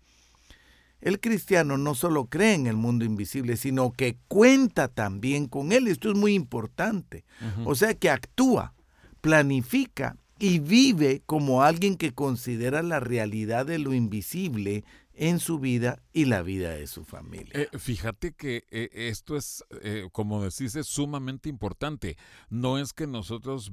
El 1.05 1.21
cristiano 1.21 1.77
no 1.77 1.95
solo 1.95 2.31
cree 2.31 2.55
en 2.55 2.67
el 2.67 2.77
mundo 2.77 3.05
invisible, 3.05 3.59
sino 3.59 3.93
que 3.93 4.17
cuenta 4.27 4.89
también 4.89 5.49
con 5.49 5.71
él. 5.71 5.87
Esto 5.87 6.11
es 6.11 6.17
muy 6.17 6.33
importante. 6.33 7.27
O 7.67 7.75
sea 7.75 7.93
que 7.93 8.09
actúa, 8.09 8.73
planifica 9.21 10.17
y 10.39 10.61
vive 10.61 11.23
como 11.27 11.63
alguien 11.63 11.97
que 11.97 12.15
considera 12.15 12.83
la 12.83 13.01
realidad 13.01 13.67
de 13.67 13.79
lo 13.79 13.93
invisible 13.93 14.85
en 15.13 15.41
su 15.41 15.59
vida 15.59 16.03
y 16.15 16.25
la 16.25 16.41
vida 16.41 16.71
de 16.71 16.87
su 16.87 17.05
familia. 17.05 17.53
Eh, 17.53 17.69
fíjate 17.79 18.33
que 18.33 18.65
eh, 18.71 18.89
esto 18.91 19.37
es, 19.37 19.63
eh, 19.83 20.09
como 20.11 20.43
decís, 20.43 20.75
es 20.75 20.87
sumamente 20.87 21.51
importante. 21.51 22.17
No 22.49 22.79
es 22.79 22.95
que 22.95 23.07
nosotros 23.07 23.73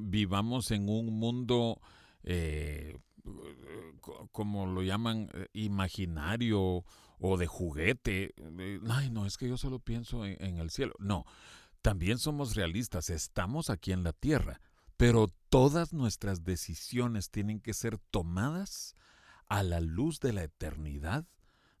vivamos 0.00 0.70
en 0.70 0.88
un 0.88 1.12
mundo 1.18 1.78
como 4.32 4.66
lo 4.66 4.82
llaman, 4.82 5.28
eh, 5.34 5.46
imaginario 5.52 6.84
o 7.18 7.36
de 7.36 7.46
juguete. 7.46 8.34
Ay, 8.88 9.10
no, 9.10 9.26
es 9.26 9.36
que 9.36 9.48
yo 9.48 9.56
solo 9.56 9.78
pienso 9.78 10.24
en, 10.24 10.58
el 10.58 10.70
cielo. 10.70 10.94
No, 10.98 11.24
también 11.82 12.18
somos 12.18 12.54
realistas, 12.54 13.10
estamos 13.10 13.70
aquí 13.70 13.92
en 13.92 14.02
la 14.02 14.12
tierra, 14.12 14.60
pero 14.96 15.28
todas 15.48 15.92
nuestras 15.92 16.44
decisiones 16.44 17.30
tienen 17.30 17.60
que 17.60 17.74
ser 17.74 17.98
tomadas 18.10 18.94
a 19.48 19.62
la 19.62 19.80
luz 19.80 20.20
de 20.20 20.32
la 20.32 20.44
eternidad 20.44 21.26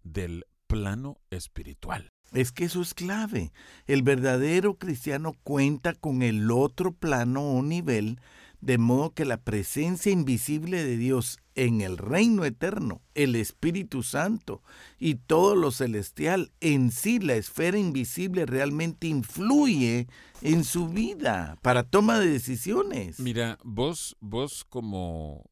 del 0.02 0.44
plano 0.66 1.18
espiritual. 1.30 2.12
Es 2.32 2.52
que 2.52 2.64
eso 2.64 2.80
es 2.80 2.94
clave. 2.94 3.52
El 3.86 4.02
verdadero 4.02 4.78
cristiano 4.78 5.34
cuenta 5.42 5.94
con 5.94 6.22
el 6.22 6.50
otro 6.50 6.92
plano 6.92 7.42
o 7.42 7.62
nivel 7.62 8.20
de 8.60 8.78
modo 8.78 9.10
que 9.14 9.24
la 9.24 9.38
presencia 9.38 10.12
invisible 10.12 10.84
de 10.84 10.96
Dios 10.96 11.38
en 11.54 11.80
el 11.80 11.98
reino 11.98 12.44
eterno, 12.44 13.02
el 13.14 13.36
Espíritu 13.36 14.02
Santo 14.02 14.62
y 14.98 15.16
todo 15.16 15.54
lo 15.54 15.70
celestial, 15.70 16.52
en 16.60 16.90
sí 16.90 17.18
la 17.18 17.34
esfera 17.34 17.78
invisible 17.78 18.46
realmente 18.46 19.06
influye 19.06 20.08
en 20.42 20.64
su 20.64 20.88
vida 20.88 21.58
para 21.62 21.82
toma 21.82 22.18
de 22.18 22.28
decisiones. 22.28 23.20
Mira, 23.20 23.58
vos, 23.62 24.16
vos 24.20 24.64
como, 24.64 25.50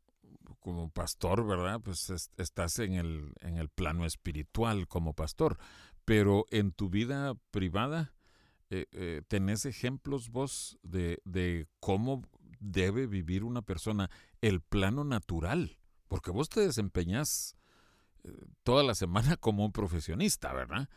como 0.61 0.90
pastor, 0.90 1.47
¿verdad? 1.47 1.81
Pues 1.81 2.11
estás 2.37 2.79
en 2.79 2.94
el, 2.94 3.33
en 3.40 3.57
el 3.57 3.68
plano 3.68 4.07
espiritual 4.07 4.87
como 4.87 5.14
pastor, 5.14 5.59
pero 6.05 6.47
en 6.51 6.73
tu 6.73 6.88
vida 6.88 7.35
privada, 7.51 8.14
eh, 8.71 8.87
eh, 8.92 9.23
¿tenés 9.29 9.64
ejemplos 9.64 10.31
vos 10.31 10.79
de, 10.83 11.21
de 11.25 11.66
cómo 11.81 12.23
debe 12.61 13.07
vivir 13.07 13.44
una 13.44 13.62
persona 13.62 14.11
el 14.40 14.61
plano 14.61 15.05
natural, 15.05 15.79
porque 16.09 16.31
vos 16.31 16.49
te 16.49 16.61
desempeñas 16.61 17.57
eh, 18.25 18.31
toda 18.62 18.83
la 18.83 18.94
semana 18.94 19.37
como 19.40 19.64
un 19.64 19.73
profesionista, 19.73 20.53
¿verdad? 20.53 20.88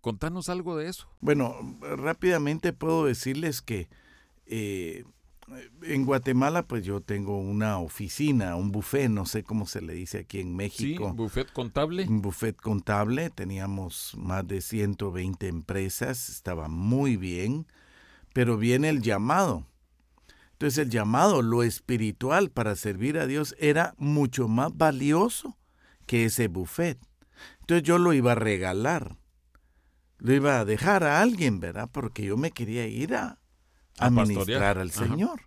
Contanos 0.00 0.48
algo 0.48 0.76
de 0.76 0.88
eso. 0.88 1.08
Bueno, 1.20 1.56
rápidamente 1.80 2.72
puedo 2.72 3.04
decirles 3.04 3.62
que 3.62 3.88
eh, 4.46 5.04
en 5.82 6.04
Guatemala, 6.04 6.66
pues 6.66 6.84
yo 6.84 7.00
tengo 7.00 7.38
una 7.38 7.78
oficina, 7.78 8.56
un 8.56 8.70
buffet, 8.70 9.08
no 9.08 9.26
sé 9.26 9.42
cómo 9.42 9.66
se 9.66 9.80
le 9.80 9.94
dice 9.94 10.18
aquí 10.18 10.40
en 10.40 10.54
México. 10.54 11.10
Sí, 11.10 11.16
buffet 11.16 11.52
contable. 11.52 12.06
Un 12.06 12.22
buffet 12.22 12.56
contable, 12.56 13.30
teníamos 13.30 14.14
más 14.16 14.46
de 14.46 14.60
120 14.60 15.48
empresas, 15.48 16.28
estaba 16.28 16.68
muy 16.68 17.16
bien, 17.16 17.66
pero 18.32 18.56
viene 18.56 18.88
el 18.88 19.00
llamado. 19.02 19.66
Entonces 20.58 20.78
el 20.78 20.90
llamado, 20.90 21.40
lo 21.40 21.62
espiritual 21.62 22.50
para 22.50 22.74
servir 22.74 23.16
a 23.18 23.28
Dios 23.28 23.54
era 23.60 23.94
mucho 23.96 24.48
más 24.48 24.76
valioso 24.76 25.56
que 26.04 26.24
ese 26.24 26.48
buffet. 26.48 26.98
Entonces 27.60 27.84
yo 27.84 27.96
lo 27.96 28.12
iba 28.12 28.32
a 28.32 28.34
regalar, 28.34 29.18
lo 30.18 30.32
iba 30.32 30.58
a 30.58 30.64
dejar 30.64 31.04
a 31.04 31.22
alguien, 31.22 31.60
¿verdad? 31.60 31.88
Porque 31.92 32.24
yo 32.24 32.36
me 32.36 32.50
quería 32.50 32.88
ir 32.88 33.14
a, 33.14 33.38
administrar 33.98 34.78
al 34.78 34.90
Señor. 34.90 35.42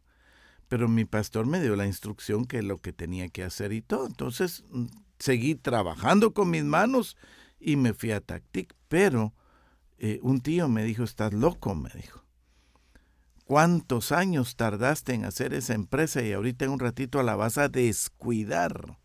Pero 0.69 0.88
mi 0.88 1.04
pastor 1.04 1.45
me 1.45 1.60
dio 1.60 1.76
la 1.76 1.86
instrucción 1.86 2.45
que 2.45 2.62
lo 2.62 2.78
que 2.78 2.93
tenía 2.93 3.28
que 3.28 3.43
hacer 3.43 3.74
y 3.74 3.82
todo. 3.82 4.08
Entonces 4.08 4.63
mm, 4.69 4.86
seguí 5.19 5.56
trabajando 5.56 6.34
con 6.34 6.50
mis 6.50 6.63
manos 6.63 7.17
y 7.60 7.76
me 7.76 7.93
fui 7.93 8.12
a 8.12 8.21
Tactic. 8.21 8.74
Pero 8.88 9.34
eh, 9.97 10.19
un 10.21 10.39
tío 10.39 10.69
me 10.69 10.86
dijo, 10.86 11.04
estás 11.04 11.34
loco, 11.34 11.76
me 11.76 11.89
dijo 11.89 12.20
cuántos 13.51 14.13
años 14.13 14.55
tardaste 14.55 15.13
en 15.13 15.25
hacer 15.25 15.53
esa 15.53 15.73
empresa 15.73 16.21
y 16.21 16.31
ahorita 16.31 16.63
en 16.63 16.71
un 16.71 16.79
ratito 16.79 17.21
la 17.21 17.35
vas 17.35 17.57
a 17.57 17.67
descuidar. 17.67 18.97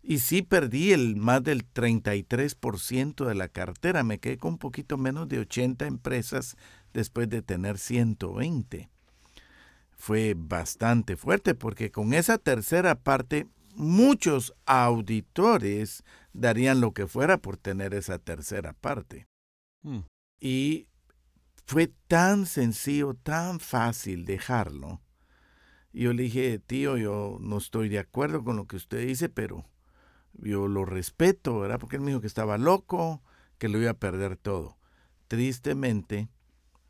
Y 0.00 0.20
sí 0.20 0.42
perdí 0.42 0.92
el 0.92 1.16
más 1.16 1.42
del 1.42 1.68
33% 1.68 3.26
de 3.26 3.34
la 3.34 3.48
cartera, 3.48 4.04
me 4.04 4.20
quedé 4.20 4.38
con 4.38 4.52
un 4.52 4.58
poquito 4.58 4.96
menos 4.96 5.28
de 5.28 5.40
80 5.40 5.86
empresas 5.86 6.56
después 6.92 7.28
de 7.30 7.42
tener 7.42 7.78
120. 7.78 8.88
Fue 9.90 10.34
bastante 10.36 11.16
fuerte 11.16 11.56
porque 11.56 11.90
con 11.90 12.14
esa 12.14 12.38
tercera 12.38 12.94
parte 12.94 13.48
muchos 13.74 14.54
auditores 14.66 16.04
darían 16.32 16.80
lo 16.80 16.92
que 16.92 17.08
fuera 17.08 17.38
por 17.38 17.56
tener 17.56 17.92
esa 17.92 18.20
tercera 18.20 18.72
parte. 18.72 19.26
Hmm. 19.82 20.02
Y 20.38 20.86
fue 21.64 21.88
tan 22.08 22.46
sencillo, 22.46 23.14
tan 23.14 23.60
fácil 23.60 24.24
dejarlo. 24.24 25.00
yo 25.92 26.12
le 26.12 26.24
dije, 26.24 26.58
tío, 26.58 26.96
yo 26.96 27.38
no 27.40 27.58
estoy 27.58 27.88
de 27.88 27.98
acuerdo 27.98 28.44
con 28.44 28.56
lo 28.56 28.66
que 28.66 28.76
usted 28.76 29.06
dice, 29.06 29.28
pero 29.28 29.66
yo 30.34 30.68
lo 30.68 30.84
respeto, 30.84 31.60
¿verdad? 31.60 31.78
Porque 31.78 31.96
él 31.96 32.02
me 32.02 32.10
dijo 32.10 32.20
que 32.20 32.26
estaba 32.26 32.58
loco, 32.58 33.22
que 33.58 33.68
lo 33.68 33.78
iba 33.78 33.90
a 33.90 33.98
perder 33.98 34.36
todo. 34.36 34.78
Tristemente, 35.28 36.28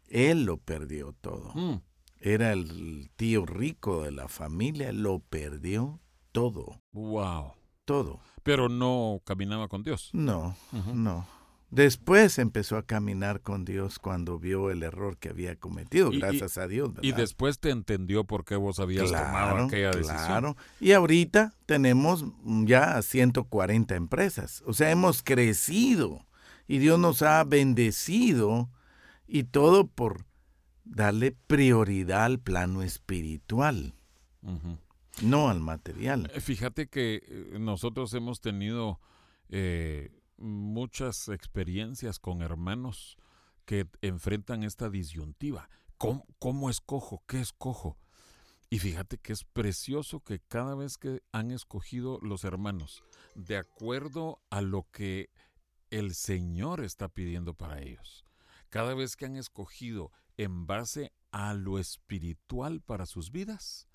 él 0.09 0.45
lo 0.45 0.59
perdió 0.59 1.13
todo. 1.21 1.53
Mm. 1.55 1.83
Era 2.19 2.53
el 2.53 3.11
tío 3.17 3.47
rico 3.47 4.05
de 4.05 4.13
la 4.13 4.29
familia, 4.29 4.93
lo 4.93 5.19
perdió 5.19 6.01
todo. 6.31 6.81
Wow. 6.93 7.55
Todo. 7.85 8.21
Pero 8.45 8.69
no 8.69 9.21
caminaba 9.25 9.69
con 9.69 9.83
Dios. 9.83 10.11
No, 10.13 10.57
no. 10.95 11.27
Después 11.73 12.39
empezó 12.39 12.77
a 12.77 12.83
caminar 12.83 13.41
con 13.41 13.65
Dios 13.65 13.99
cuando 13.99 14.39
vio 14.39 14.71
el 14.71 14.83
error 14.83 15.17
que 15.17 15.31
había 15.31 15.57
cometido, 15.57 16.11
gracias 16.11 16.59
a 16.59 16.69
Dios. 16.69 16.91
Y 17.01 17.13
después 17.13 17.61
te 17.61 17.71
entendió 17.71 18.25
por 18.25 18.45
qué 18.45 18.57
vos 18.57 18.79
habías 18.79 19.11
tomado 19.11 19.65
aquella 19.65 19.91
decisión. 19.91 20.19
Claro. 20.19 20.57
Y 20.81 20.93
ahorita 20.93 21.55
tenemos 21.65 22.27
ya 22.45 23.01
140 23.01 23.95
empresas. 23.95 24.63
O 24.67 24.75
sea, 24.75 24.91
hemos 24.91 25.23
crecido 25.23 26.27
y 26.69 26.77
Dios 26.77 26.99
nos 26.99 27.23
ha 27.23 27.43
bendecido 27.43 28.69
y 29.27 29.45
todo 29.45 29.87
por 29.87 30.27
darle 30.85 31.35
prioridad 31.47 32.25
al 32.25 32.39
plano 32.39 32.83
espiritual, 32.83 33.95
no 35.23 35.49
al 35.49 35.61
material. 35.61 36.31
Eh, 36.35 36.41
fíjate 36.43 36.89
que 36.89 37.23
eh, 37.27 37.57
nosotros 37.59 38.13
hemos 38.13 38.43
tenido... 38.43 39.01
Eh, 39.49 40.11
muchas 40.43 41.29
experiencias 41.29 42.19
con 42.19 42.43
hermanos 42.43 43.17
que 43.65 43.87
enfrentan 44.03 44.65
esta 44.65 44.91
disyuntiva. 44.91 45.69
¿Cómo, 46.39 46.69
escojo? 46.69 47.23
¿Qué 47.27 47.41
escojo? 47.41 47.97
Y 48.69 48.81
fíjate 48.81 49.19
que 49.19 49.33
es 49.33 49.45
precioso 49.45 50.21
que 50.21 50.41
cada 50.41 50.75
vez 50.75 50.99
que 50.99 51.23
han 51.31 51.51
escogido 51.53 52.19
los 52.23 52.43
hermanos, 52.45 53.05
de 53.35 53.57
acuerdo 53.57 54.43
a 54.51 54.63
lo 54.63 54.89
que 54.91 55.31
el 55.91 56.15
Señor 56.15 56.83
está 56.83 57.09
pidiendo 57.09 57.55
para 57.55 57.81
ellos, 57.81 58.27
cada 58.69 58.95
vez 58.95 59.15
que 59.15 59.27
han 59.27 59.37
escogido 59.37 60.11
en 60.37 60.67
base 60.67 61.13
a 61.31 61.55
lo 61.55 61.79
espiritual 61.79 62.81
para 62.81 63.07
sus 63.07 63.31
vidas, 63.31 63.87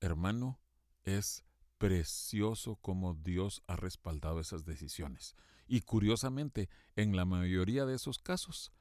hermano, 0.00 0.60
es 1.04 1.44
precioso 1.78 2.76
como 2.76 3.14
Dios 3.14 3.62
ha 3.66 3.76
respaldado 3.76 4.38
esas 4.40 4.64
decisiones. 4.64 5.34
Y 5.72 5.80
curiosamente, 5.80 6.68
en 6.96 7.16
la 7.16 7.24
mayoría 7.24 7.86
de 7.86 7.94
esos 7.94 8.18
casos, 8.18 8.72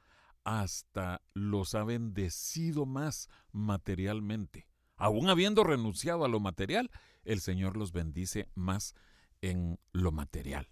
hasta 0.44 1.22
los 1.34 1.74
ha 1.74 1.86
bendecido 1.86 2.86
más 2.86 3.30
materialmente. 3.54 4.68
Aún 4.98 5.30
habiendo 5.30 5.64
renunciado 5.64 6.26
a 6.26 6.28
lo 6.28 6.42
material, 6.42 6.92
el 7.24 7.40
Señor 7.40 7.78
los 7.78 7.94
bendice 7.94 8.50
más 8.56 8.94
en 9.40 9.80
lo 9.94 10.12
material. 10.12 10.68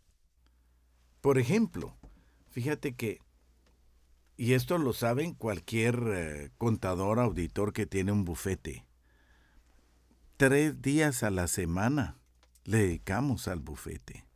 Por 1.22 1.38
ejemplo, 1.38 1.98
fíjate 2.50 2.98
que, 2.98 3.22
y 4.36 4.56
esto 4.56 4.78
lo 4.78 4.92
saben 4.92 5.34
cualquier 5.34 6.04
eh, 6.06 6.52
contador, 6.58 7.22
auditor 7.22 7.72
que 7.72 7.86
tiene 7.86 8.12
un 8.12 8.26
bufete, 8.26 8.86
tres 10.36 10.82
días 10.82 11.24
a 11.24 11.30
la 11.30 11.48
semana 11.48 12.20
le 12.66 12.80
dedicamos 12.80 13.48
al 13.48 13.62
bufete 13.62 14.29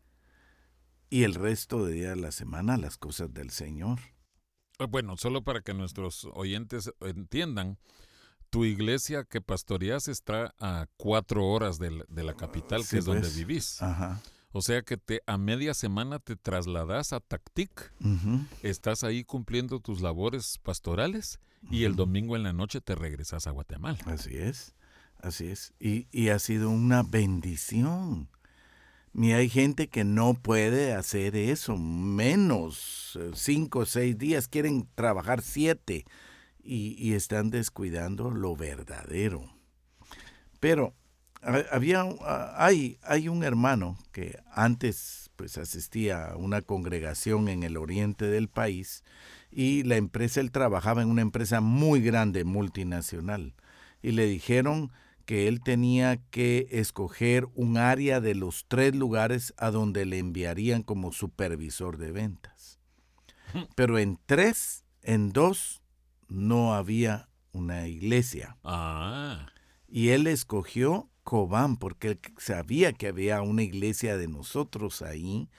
y 1.13 1.25
el 1.25 1.35
resto 1.35 1.85
de 1.85 1.93
días 1.93 2.15
de 2.15 2.21
la 2.23 2.31
semana 2.31 2.75
las 2.75 2.97
cosas 2.97 3.31
del 3.31 3.51
Señor. 3.51 3.99
Ah, 4.79 4.87
bueno, 4.87 5.15
solo 5.15 5.43
para 5.43 5.61
que 5.61 5.75
nuestros 5.75 6.27
oyentes 6.33 6.91
entiendan, 7.01 7.77
tu 8.49 8.65
iglesia 8.65 9.23
que 9.23 9.39
pastoreas 9.39 10.07
está 10.07 10.55
a 10.59 10.87
cuatro 10.97 11.45
horas 11.45 11.77
de 11.77 11.91
la, 11.91 12.33
capital, 12.33 12.81
que 12.89 12.97
es 12.97 13.05
donde 13.05 13.21
pues. 13.21 13.37
vivís. 13.37 13.79
O 14.53 14.63
sea 14.63 14.81
que 14.81 14.97
te, 14.97 15.21
a 15.27 15.37
media 15.37 15.75
semana 15.75 16.17
te 16.17 16.35
trasladas 16.35 17.13
a 17.13 17.19
Tactic, 17.19 17.93
estás 18.63 19.03
ahí 19.03 19.23
cumpliendo 19.23 19.79
tus 19.79 20.01
labores 20.01 20.57
pastorales 20.63 21.39
y 21.69 21.83
el 21.83 21.95
domingo 21.95 22.35
en 22.35 22.41
la 22.41 22.53
noche 22.53 22.81
te 22.81 22.95
regresas 22.95 23.45
a 23.45 23.51
Guatemala. 23.51 23.99
Así 24.07 24.35
es, 24.35 24.73
así 25.21 25.45
es. 25.45 25.75
Y, 25.79 26.07
y 26.11 26.29
ha 26.29 26.39
sido 26.39 26.71
una 26.71 27.03
bendición 27.03 28.29
y 29.13 29.33
hay 29.33 29.47
gente 29.47 29.87
que 29.87 30.03
no 30.03 30.33
puede 30.33 30.93
hacer 30.93 31.35
eso, 31.35 31.77
menos 31.77 33.17
eh, 33.19 33.31
cinco 33.35 33.79
o 33.79 33.85
seis 33.85 34.17
días, 34.17 34.47
quieren 34.47 34.87
trabajar 34.95 35.41
siete 35.41 36.05
y, 36.63 37.13
están 37.13 37.49
descuidando 37.49 38.31
lo 38.31 38.55
verdadero. 38.55 39.53
Pero 40.59 40.95
había, 41.71 42.05
hay, 42.55 42.97
hay 43.03 43.27
un 43.27 43.43
hermano 43.43 43.97
que 44.13 44.39
antes 44.51 45.29
pues 45.35 45.57
asistía 45.57 46.31
a 46.31 46.37
una 46.37 46.61
congregación 46.61 47.49
en 47.49 47.63
el 47.63 47.75
oriente 47.75 48.25
del 48.25 48.47
país 48.47 49.03
y 49.51 49.83
la 49.83 49.97
empresa, 49.97 50.39
él 50.39 50.51
trabajaba 50.51 51.01
en 51.01 51.09
una 51.09 51.21
empresa 51.21 51.61
muy 51.61 52.01
grande, 52.01 52.43
multinacional, 52.45 53.53
y 54.01 54.11
le 54.11 54.25
dijeron 54.25 54.91
que 55.25 55.47
él 55.47 55.61
tenía 55.61 56.17
que 56.29 56.67
escoger 56.71 57.47
un 57.55 57.77
área 57.77 58.19
de 58.19 58.35
los 58.35 58.65
tres 58.67 58.95
lugares 58.95 59.53
a 59.57 59.71
donde 59.71 60.05
le 60.05 60.19
enviarían 60.19 60.83
como 60.83 61.11
supervisor 61.11 61.97
de 61.97 62.11
ventas. 62.11 62.79
Pero 63.75 63.99
en 63.99 64.19
tres, 64.25 64.83
en 65.01 65.29
dos, 65.29 65.81
no 66.27 66.73
había 66.73 67.29
una 67.51 67.87
iglesia. 67.87 68.57
Ah. 68.63 69.47
Y 69.87 70.09
él 70.09 70.27
escogió 70.27 71.09
Cobán 71.23 71.77
porque 71.77 72.09
él 72.09 72.19
sabía 72.37 72.93
que 72.93 73.07
había 73.07 73.41
una 73.41 73.63
iglesia 73.63 74.17
de 74.17 74.27
nosotros 74.27 75.01
ahí 75.01 75.49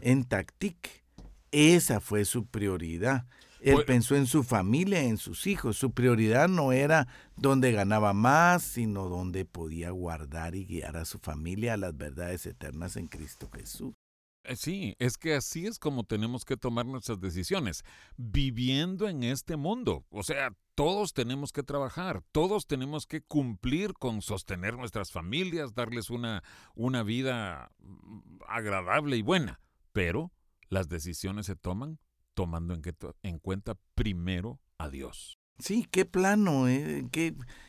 en 0.00 0.24
Tactic. 0.24 1.04
Esa 1.52 2.00
fue 2.00 2.24
su 2.24 2.46
prioridad. 2.46 3.26
Él 3.64 3.76
pues 3.76 3.86
pensó 3.86 4.14
en 4.14 4.26
su 4.26 4.42
familia, 4.42 5.00
en 5.00 5.16
sus 5.16 5.46
hijos. 5.46 5.78
Su 5.78 5.92
prioridad 5.92 6.48
no 6.48 6.72
era 6.72 7.08
donde 7.34 7.72
ganaba 7.72 8.12
más, 8.12 8.62
sino 8.62 9.08
donde 9.08 9.46
podía 9.46 9.90
guardar 9.90 10.54
y 10.54 10.66
guiar 10.66 10.98
a 10.98 11.06
su 11.06 11.18
familia 11.18 11.72
a 11.72 11.76
las 11.78 11.96
verdades 11.96 12.44
eternas 12.44 12.96
en 12.96 13.06
Cristo 13.06 13.48
Jesús. 13.50 13.94
Eh, 14.42 14.56
sí, 14.56 14.94
es 14.98 15.16
que 15.16 15.34
así 15.34 15.66
es 15.66 15.78
como 15.78 16.04
tenemos 16.04 16.44
que 16.44 16.58
tomar 16.58 16.84
nuestras 16.84 17.18
decisiones, 17.20 17.84
viviendo 18.18 19.08
en 19.08 19.24
este 19.24 19.56
mundo. 19.56 20.04
O 20.10 20.22
sea, 20.22 20.54
todos 20.74 21.14
tenemos 21.14 21.50
que 21.50 21.62
trabajar, 21.62 22.22
todos 22.32 22.66
tenemos 22.66 23.06
que 23.06 23.22
cumplir 23.22 23.94
con 23.94 24.20
sostener 24.20 24.76
nuestras 24.76 25.10
familias, 25.10 25.72
darles 25.72 26.10
una, 26.10 26.42
una 26.74 27.02
vida 27.02 27.72
mm, 27.78 28.40
agradable 28.46 29.16
y 29.16 29.22
buena. 29.22 29.62
Pero 29.92 30.32
las 30.68 30.90
decisiones 30.90 31.46
se 31.46 31.56
toman 31.56 31.98
tomando 32.34 32.74
en, 32.74 32.82
en 33.22 33.38
cuenta 33.38 33.76
primero 33.94 34.60
a 34.78 34.88
Dios. 34.90 35.38
Sí, 35.58 35.86
qué 35.90 36.04
plano, 36.04 36.68
eh? 36.68 37.06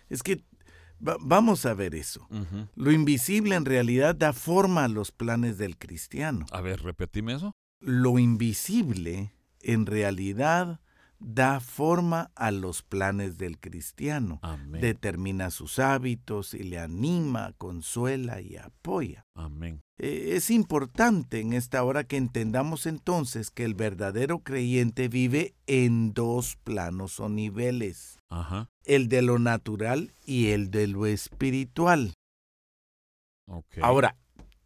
es 0.09 0.23
que 0.23 0.43
vamos 0.99 1.65
a 1.65 1.73
ver 1.73 1.95
eso. 1.95 2.27
Lo 2.75 2.91
invisible 2.91 3.55
en 3.55 3.65
realidad 3.65 4.15
da 4.15 4.33
forma 4.33 4.85
a 4.85 4.87
los 4.87 5.11
planes 5.11 5.57
del 5.57 5.77
cristiano. 5.77 6.45
A 6.51 6.61
ver, 6.61 6.81
repetime 6.81 7.33
eso. 7.33 7.51
Lo 7.79 8.17
invisible 8.17 9.33
en 9.61 9.85
realidad 9.85 10.79
da 11.19 11.59
forma 11.59 12.31
a 12.35 12.51
los 12.51 12.83
planes 12.83 13.37
del 13.37 13.59
cristiano. 13.59 14.39
Determina 14.67 15.49
sus 15.49 15.79
hábitos 15.79 16.53
y 16.53 16.63
le 16.63 16.79
anima, 16.79 17.53
consuela 17.57 18.41
y 18.41 18.57
apoya. 18.57 19.25
Amén. 19.33 19.81
E, 19.97 20.35
es 20.35 20.49
importante 20.49 21.39
en 21.39 21.53
esta 21.53 21.83
hora 21.83 22.03
que 22.03 22.17
entendamos 22.17 22.85
entonces 22.85 23.51
que 23.51 23.63
el 23.63 23.75
verdadero 23.75 24.39
creyente 24.39 25.07
vive 25.07 25.55
en 25.67 26.13
dos 26.13 26.57
planos 26.63 27.19
o 27.19 27.29
niveles. 27.29 28.19
El 28.83 29.07
de 29.07 29.21
lo 29.21 29.39
natural 29.39 30.11
y 30.25 30.47
el 30.47 30.69
de 30.69 30.87
lo 30.87 31.05
espiritual. 31.05 32.13
Ahora, 33.81 34.17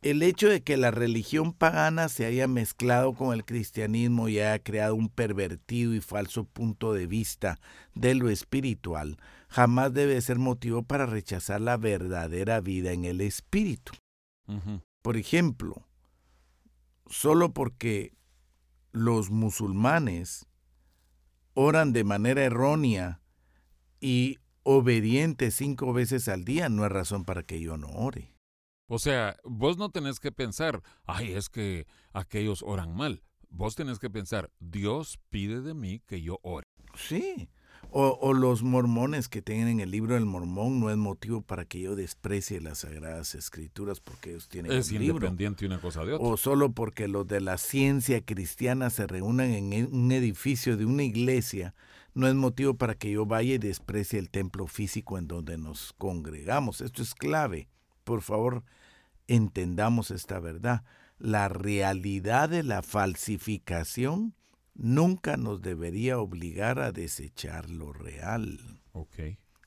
el 0.02 0.24
hecho 0.24 0.47
de 0.47 0.62
que 0.62 0.78
la 0.78 0.91
religión 0.91 1.54
pagana 1.54 2.08
se 2.08 2.26
haya 2.26 2.47
mezclado 2.47 3.14
con 3.14 3.34
el 3.34 3.43
cristianismo 3.43 4.30
y 4.30 4.39
haya 4.39 4.60
creado 4.60 4.95
un 4.95 5.10
pervertido 5.10 5.93
y 5.93 6.00
falso 6.00 6.45
punto 6.45 6.93
de 6.93 7.06
vista 7.06 7.60
de 7.95 8.16
lo 8.16 8.30
espiritual, 8.30 9.18
jamás 9.50 9.93
debe 9.93 10.22
ser 10.22 10.39
motivo 10.39 10.84
para 10.84 11.06
rechazar 11.06 11.60
la 11.60 11.76
verdadera 11.76 12.62
vida 12.62 12.93
en 12.93 13.04
el 13.04 13.20
espíritu. 13.20 13.93
Por 15.02 15.18
ejemplo, 15.18 15.86
solo 17.08 17.54
porque 17.54 18.14
los 18.91 19.30
musulmanes 19.30 20.47
oran 21.54 21.93
de 21.93 22.04
manera 22.04 22.43
errónea 22.43 23.22
y 24.00 24.38
obedientes 24.64 25.56
cinco 25.56 25.93
veces 25.93 26.28
al 26.30 26.45
día, 26.45 26.70
no 26.70 26.86
es 26.86 26.91
razón 26.91 27.26
para 27.26 27.43
que 27.43 27.60
yo 27.60 27.78
no 27.78 27.89
ore. 27.89 28.34
O 28.89 28.97
sea, 28.99 29.37
vos 29.43 29.77
no 29.77 29.89
tenés 29.89 30.19
que 30.19 30.31
pensar, 30.31 30.81
ay, 31.05 31.33
es 31.33 31.47
que 31.47 31.85
aquellos 32.11 32.63
oran 32.63 32.95
mal. 32.95 33.23
Vos 33.51 33.75
tenés 33.75 33.99
que 33.99 34.09
pensar, 34.09 34.49
Dios 34.59 35.19
pide 35.29 35.61
de 35.61 35.75
mí 35.75 36.01
que 36.07 36.21
yo 36.21 36.39
ore. 36.41 36.67
Sí. 36.95 37.49
O, 37.91 38.33
los 38.33 38.61
mormones 38.61 39.29
que 39.29 39.41
tienen 39.41 39.79
el 39.79 39.89
libro 39.89 40.15
del 40.15 40.25
mormón 40.25 40.79
no 40.79 40.91
es 40.91 40.97
motivo 40.97 41.41
para 41.41 41.65
que 41.65 41.79
yo 41.79 41.95
desprecie 41.95 42.61
las 42.61 42.79
sagradas 42.79 43.35
escrituras 43.35 43.99
porque 43.99 44.31
ellos 44.31 44.49
tienen 44.49 44.71
es 44.71 44.89
el 44.91 44.99
libro. 44.99 45.17
Es 45.17 45.21
independiente 45.21 45.65
una 45.65 45.79
cosa 45.79 46.03
de 46.03 46.13
otra. 46.13 46.27
O 46.27 46.37
solo 46.37 46.71
porque 46.73 47.07
los 47.07 47.27
de 47.27 47.41
la 47.41 47.57
ciencia 47.57 48.21
cristiana 48.21 48.89
se 48.89 49.07
reúnan 49.07 49.51
en 49.51 49.73
e, 49.73 49.85
un 49.85 50.11
edificio 50.11 50.77
de 50.77 50.85
una 50.85 51.03
iglesia 51.03 51.73
no 52.13 52.27
es 52.27 52.35
motivo 52.35 52.73
para 52.75 52.95
que 52.95 53.11
yo 53.11 53.25
vaya 53.25 53.55
y 53.55 53.59
desprecie 53.59 54.19
el 54.19 54.29
templo 54.29 54.67
físico 54.67 55.17
en 55.17 55.27
donde 55.27 55.57
nos 55.57 55.93
congregamos. 55.97 56.81
Esto 56.81 57.01
es 57.01 57.15
clave. 57.15 57.69
Por 58.03 58.21
favor, 58.21 58.63
entendamos 59.30 60.11
esta 60.11 60.39
verdad. 60.39 60.84
La 61.17 61.47
realidad 61.47 62.49
de 62.49 62.63
la 62.63 62.82
falsificación 62.82 64.36
nunca 64.73 65.38
nos 65.38 65.61
debería 65.61 66.19
obligar 66.19 66.80
a 66.80 66.91
desechar 66.91 67.69
lo 67.69 67.93
real. 67.93 68.59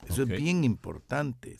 Eso 0.07 0.23
es 0.23 0.27
bien 0.27 0.65
importante. 0.65 1.57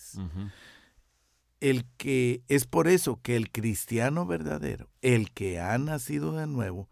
El 1.60 1.86
que 1.95 2.43
es 2.49 2.66
por 2.66 2.89
eso 2.89 3.22
que 3.22 3.38
el 3.38 3.51
cristiano 3.51 4.26
verdadero, 4.26 4.89
el 5.01 5.32
que 5.32 5.62
ha 5.62 5.78
nacido 5.78 6.34
de 6.34 6.47
nuevo, 6.47 6.89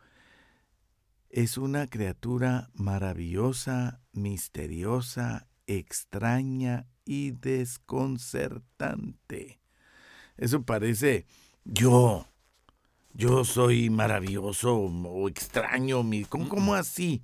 es 1.30 1.57
una 1.57 1.88
criatura 1.88 2.70
maravillosa, 2.74 3.99
misteriosa, 4.14 5.49
extraña 5.68 6.88
y 7.03 7.32
desconcertante. 7.32 9.61
Eso 10.42 10.64
parece 10.64 11.28
yo. 11.66 12.28
Yo 13.14 13.46
soy 13.46 13.92
maravilloso 13.92 14.76
o 14.76 15.30
extraño. 15.30 16.04
¿Cómo, 16.30 16.74
así? 16.74 17.22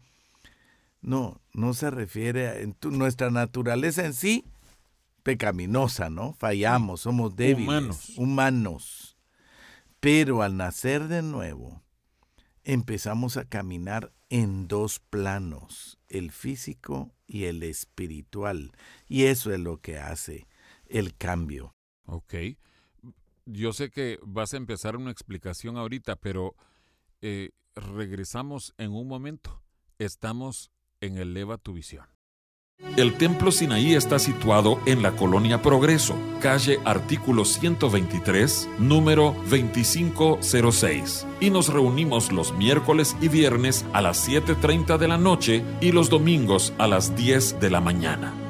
No, 1.01 1.41
no 1.51 1.74
se 1.74 1.89
refiere 1.89 2.47
a 2.49 2.88
nuestra 2.89 3.32
naturaleza 3.32 4.05
en 4.05 4.13
sí, 4.13 4.45
pecaminosa, 5.24 6.11
¿no? 6.11 6.34
Fallamos, 6.34 7.01
somos 7.01 7.36
débiles, 7.36 7.68
humanos. 7.68 8.13
humanos. 8.18 9.18
Pero 9.99 10.43
al 10.43 10.55
nacer 10.55 11.07
de 11.07 11.24
nuevo, 11.24 11.82
empezamos 12.65 13.36
a 13.38 13.45
caminar 13.45 14.13
en 14.30 14.68
dos 14.68 14.99
planos, 14.99 15.97
el 16.07 16.32
físico 16.32 17.15
y 17.26 17.45
el 17.45 17.63
espiritual. 17.63 18.74
Y 19.07 19.24
eso 19.24 19.51
es 19.51 19.59
lo 19.59 19.82
que 19.82 19.97
hace 19.97 20.47
el 20.86 21.15
cambio. 21.15 21.74
Ok 22.05 22.36
yo 23.47 23.73
sé 23.73 23.89
que 23.89 24.19
vas 24.21 24.53
a 24.53 24.57
empezar 24.57 24.97
una 24.97 25.11
explicación 25.11 25.77
ahorita, 25.77 26.17
pero 26.17 26.55
eh, 27.21 27.51
regresamos 27.75 28.73
en 28.77 28.91
un 28.91 29.07
momento. 29.07 29.63
Estamos 29.97 30.69
en 31.01 31.17
Eleva 31.17 31.57
tu 31.57 31.73
visión. 31.73 32.05
El 32.95 33.17
Templo 33.17 33.51
Sinaí 33.51 33.95
está 33.95 34.19
situado 34.19 34.79
en 34.85 35.01
la 35.01 35.15
colonia 35.15 35.63
Progreso, 35.63 36.15
calle 36.41 36.79
artículo 36.85 37.43
123, 37.43 38.69
número 38.77 39.35
2506. 39.49 41.25
Y 41.39 41.49
nos 41.49 41.69
reunimos 41.73 42.31
los 42.31 42.53
miércoles 42.53 43.15
y 43.19 43.29
viernes 43.29 43.83
a 43.93 44.01
las 44.01 44.29
7.30 44.29 44.99
de 44.99 45.07
la 45.07 45.17
noche 45.17 45.63
y 45.81 45.91
los 45.91 46.11
domingos 46.11 46.71
a 46.77 46.85
las 46.87 47.15
10 47.15 47.59
de 47.59 47.69
la 47.71 47.81
mañana. 47.81 48.46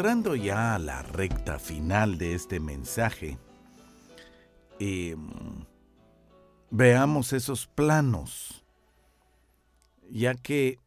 Entrando 0.00 0.34
ya 0.34 0.76
a 0.76 0.78
la 0.78 1.02
recta 1.02 1.58
final 1.58 2.16
de 2.16 2.34
este 2.34 2.58
mensaje, 2.58 3.36
em, 4.78 5.28
veamos 6.70 7.34
esos 7.34 7.66
planos, 7.66 8.64
ya 10.10 10.34
que 10.34 10.78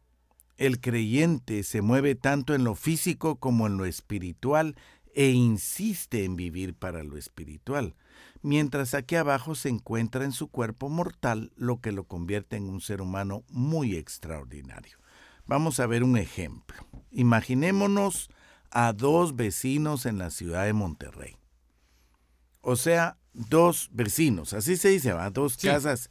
el 0.56 0.80
creyente 0.80 1.62
se 1.62 1.80
mueve 1.80 2.16
tanto 2.16 2.56
en 2.56 2.64
lo 2.64 2.74
físico 2.74 3.36
como 3.36 3.68
en 3.68 3.76
lo 3.76 3.84
espiritual 3.84 4.74
e 5.14 5.30
insiste 5.30 6.24
en 6.24 6.34
vivir 6.34 6.74
para 6.74 7.04
lo 7.04 7.16
espiritual, 7.16 7.94
mientras 8.42 8.94
aquí 8.94 9.14
abajo 9.14 9.54
se 9.54 9.68
encuentra 9.68 10.24
en 10.24 10.32
su 10.32 10.48
cuerpo 10.48 10.88
mortal 10.88 11.52
lo 11.54 11.80
que 11.80 11.92
lo 11.92 12.02
convierte 12.02 12.56
en 12.56 12.68
un 12.68 12.80
ser 12.80 13.00
humano 13.00 13.44
muy 13.48 13.94
extraordinario. 13.94 14.98
Vamos 15.46 15.78
a 15.78 15.86
ver 15.86 16.02
un 16.02 16.16
ejemplo. 16.16 16.84
Imaginémonos 17.12 18.28
a 18.74 18.92
dos 18.92 19.36
vecinos 19.36 20.04
en 20.04 20.18
la 20.18 20.30
ciudad 20.30 20.64
de 20.64 20.72
Monterrey. 20.72 21.36
O 22.60 22.74
sea, 22.74 23.16
dos 23.32 23.88
vecinos, 23.92 24.52
así 24.52 24.76
se 24.76 24.88
dice, 24.88 25.12
¿va? 25.12 25.30
dos 25.30 25.56
casas 25.56 26.10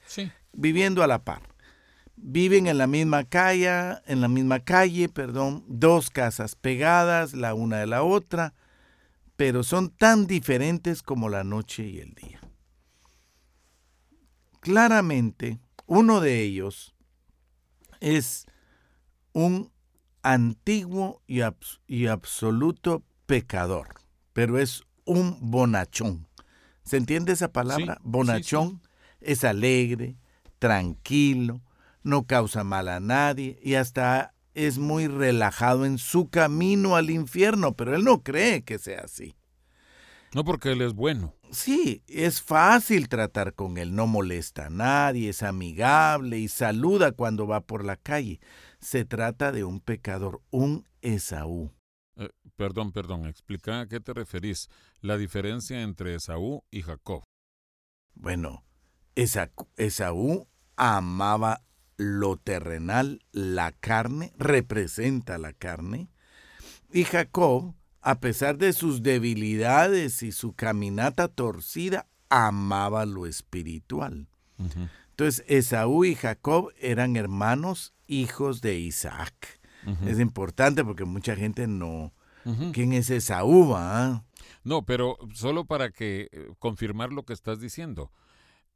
viviendo 0.54 1.04
a 1.04 1.08
la 1.08 1.24
par. 1.24 1.42
Viven 2.16 2.68
en 2.68 2.78
la 2.78 2.88
misma 2.88 3.26
calle, 3.26 3.98
en 4.06 4.22
la 4.22 4.30
misma 4.30 4.62
calle, 4.62 5.10
perdón, 5.10 5.66
dos 5.68 6.10
casas 6.10 6.56
pegadas 6.56 7.34
la 7.34 7.54
una 7.54 7.80
de 7.80 7.88
la 7.88 8.04
otra, 8.04 8.54
pero 9.36 9.64
son 9.64 9.90
tan 9.90 10.26
diferentes 10.26 11.02
como 11.02 11.28
la 11.28 11.44
noche 11.44 11.86
y 11.86 12.00
el 12.00 12.14
día. 12.14 12.40
Claramente, 14.62 15.60
uno 15.86 16.22
de 16.22 16.40
ellos 16.42 16.96
es 18.00 18.46
un 19.34 19.73
antiguo 20.24 21.22
y, 21.28 21.42
absoluto 22.08 23.04
pecador, 23.26 23.96
pero 24.32 24.58
es 24.58 24.84
un 25.06 25.38
bonachón. 25.52 26.28
¿Se 26.84 26.98
entiende 26.98 27.34
esa 27.34 27.52
palabra? 27.52 28.00
bonachón 28.02 28.82
es 29.22 29.44
alegre, 29.44 30.18
tranquilo, 30.60 31.62
no 32.04 32.26
causa 32.26 32.64
mal 32.64 32.90
a 32.90 33.00
nadie 33.00 33.60
y 33.62 33.76
hasta 33.76 34.34
es 34.54 34.78
muy 34.78 35.08
relajado 35.08 35.86
en 35.86 35.98
su 35.98 36.30
camino 36.30 36.96
al 36.96 37.10
infierno, 37.10 37.74
pero 37.74 37.96
él 37.96 38.04
no 38.04 38.24
cree 38.24 38.64
que 38.64 38.80
sea 38.80 39.02
así. 39.02 39.36
No 40.34 40.44
porque 40.44 40.72
él 40.72 40.82
es 40.82 40.94
bueno. 40.94 41.34
Sí, 41.52 42.02
es 42.08 42.42
fácil 42.42 43.08
tratar 43.08 43.54
con 43.54 43.78
él, 43.78 43.94
no 43.94 44.08
molesta 44.08 44.66
a 44.66 44.70
nadie, 44.70 45.30
es 45.30 45.44
amigable 45.44 46.40
y 46.40 46.48
saluda 46.48 47.12
cuando 47.12 47.46
va 47.46 47.62
por 47.62 47.86
la 47.86 47.96
calle 47.96 48.40
se 48.84 49.06
trata 49.06 49.52
de 49.52 49.64
un 49.64 49.80
pecador, 49.80 50.42
un 50.52 50.86
Esaú. 51.02 51.72
Eh, 52.18 52.30
perdón, 52.56 52.92
perdón, 52.92 53.26
explica 53.26 53.80
a 53.80 53.88
qué 53.88 54.00
te 54.00 54.14
referís, 54.14 54.70
la 55.02 55.18
diferencia 55.18 55.82
entre 55.82 56.16
Esaú 56.16 56.64
y 56.70 56.82
Jacob. 56.82 57.24
Bueno, 58.14 58.64
Esaú 59.16 60.48
amaba 60.76 61.64
lo 61.98 62.38
terrenal, 62.38 63.22
la 63.32 63.72
carne, 63.72 64.34
representa 64.38 65.38
la 65.38 65.54
carne, 65.54 66.10
y 66.92 67.06
Jacob, 67.06 67.74
a 68.02 68.20
pesar 68.20 68.58
de 68.58 68.74
sus 68.74 69.02
debilidades 69.02 70.22
y 70.22 70.32
su 70.32 70.54
caminata 70.54 71.28
torcida, 71.28 72.08
amaba 72.30 73.06
lo 73.06 73.26
espiritual. 73.26 74.28
Entonces, 75.10 75.44
Esaú 75.48 76.06
y 76.06 76.16
Jacob 76.16 76.72
eran 76.80 77.16
hermanos 77.16 77.93
hijos 78.08 78.62
de 78.62 78.80
Isaac. 78.80 79.60
Es 80.06 80.20
importante 80.20 80.84
porque 80.84 81.06
mucha 81.06 81.36
gente 81.36 81.68
no... 81.68 82.14
¿Quién 82.74 82.94
es 82.94 83.10
Esaú? 83.10 83.76
No, 84.64 84.86
pero 84.86 85.18
solo 85.34 85.66
para 85.66 85.92
que 85.92 86.30
eh, 86.32 86.50
confirmar 86.60 87.12
lo 87.14 87.24
que 87.24 87.34
estás 87.34 87.60
diciendo. 87.60 88.12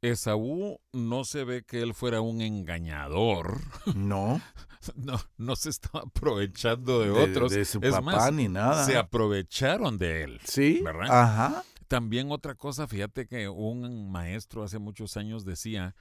Esaú 0.00 0.80
no 0.92 1.24
se 1.24 1.44
ve 1.44 1.64
que 1.64 1.82
él 1.82 1.92
fuera 1.92 2.20
un 2.20 2.40
engañador. 2.40 3.60
No. 3.94 4.40
no, 4.96 5.20
no 5.36 5.56
se 5.56 5.70
estaba 5.70 6.04
aprovechando 6.06 7.00
de, 7.00 7.10
otros. 7.10 7.52
De 7.52 7.64
su 7.64 7.80
papá 7.80 8.30
ni 8.30 8.48
nada. 8.48 8.84
Se 8.84 8.96
aprovecharon 8.96 9.98
de 9.98 10.22
él. 10.22 10.40
Sí. 10.44 10.80
¿Verdad? 10.82 11.08
Ajá. 11.10 11.64
También 11.88 12.30
otra 12.30 12.54
cosa, 12.54 12.86
fíjate 12.86 13.26
que 13.26 13.48
un 13.48 14.12
maestro 14.12 14.62
hace 14.62 14.78
muchos 14.78 15.16
años 15.16 15.44
decía 15.44 15.96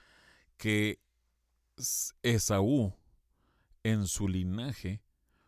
que 0.57 0.99
Esaú 2.23 2.93
en 3.91 4.07
su 4.07 4.27
linaje 4.27 5.01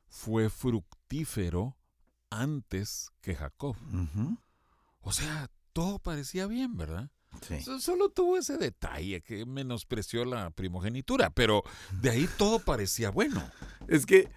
fue 0.07 0.49
fructífero 0.49 1.77
antes 2.29 3.11
que 3.21 3.35
Jacob. 3.35 3.75
O 5.01 5.11
sea, 5.11 5.49
todo 5.73 5.99
parecía 5.99 6.47
bien, 6.47 6.77
¿verdad? 6.77 7.11
Sí. 7.41 7.61
Solo 7.79 8.09
tuvo 8.09 8.37
ese 8.37 8.57
detalle 8.57 9.21
que 9.21 9.45
menospreció 9.45 10.25
la 10.25 10.49
primogenitura, 10.51 11.29
pero 11.29 11.63
de 12.01 12.09
ahí 12.09 12.29
todo 12.37 12.59
parecía 12.59 13.11
bueno. 13.11 13.43
Es 13.87 14.05
que, 14.05 14.29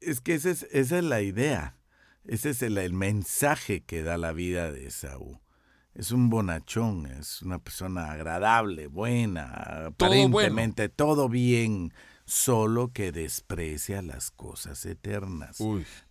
es 0.00 0.20
que 0.20 0.34
esa 0.34 0.50
es, 0.50 0.66
esa 0.70 0.98
es 0.98 1.04
la 1.04 1.22
idea. 1.22 1.76
Ese 2.24 2.50
es 2.50 2.62
el, 2.62 2.92
mensaje 2.92 3.82
que 3.82 4.02
da 4.02 4.16
la 4.16 4.32
vida 4.32 4.70
de 4.70 4.86
Esaú. 4.86 5.40
Es 5.94 6.10
un 6.10 6.30
bonachón, 6.30 7.06
es 7.06 7.42
una 7.42 7.58
persona 7.58 8.12
agradable, 8.12 8.86
buena, 8.86 9.86
aparentemente 9.86 10.88
todo 10.88 11.28
bien 11.28 11.92
solo 12.24 12.92
que 12.92 13.12
desprecia 13.12 14.02
las 14.02 14.30
cosas 14.30 14.84
eternas. 14.86 15.58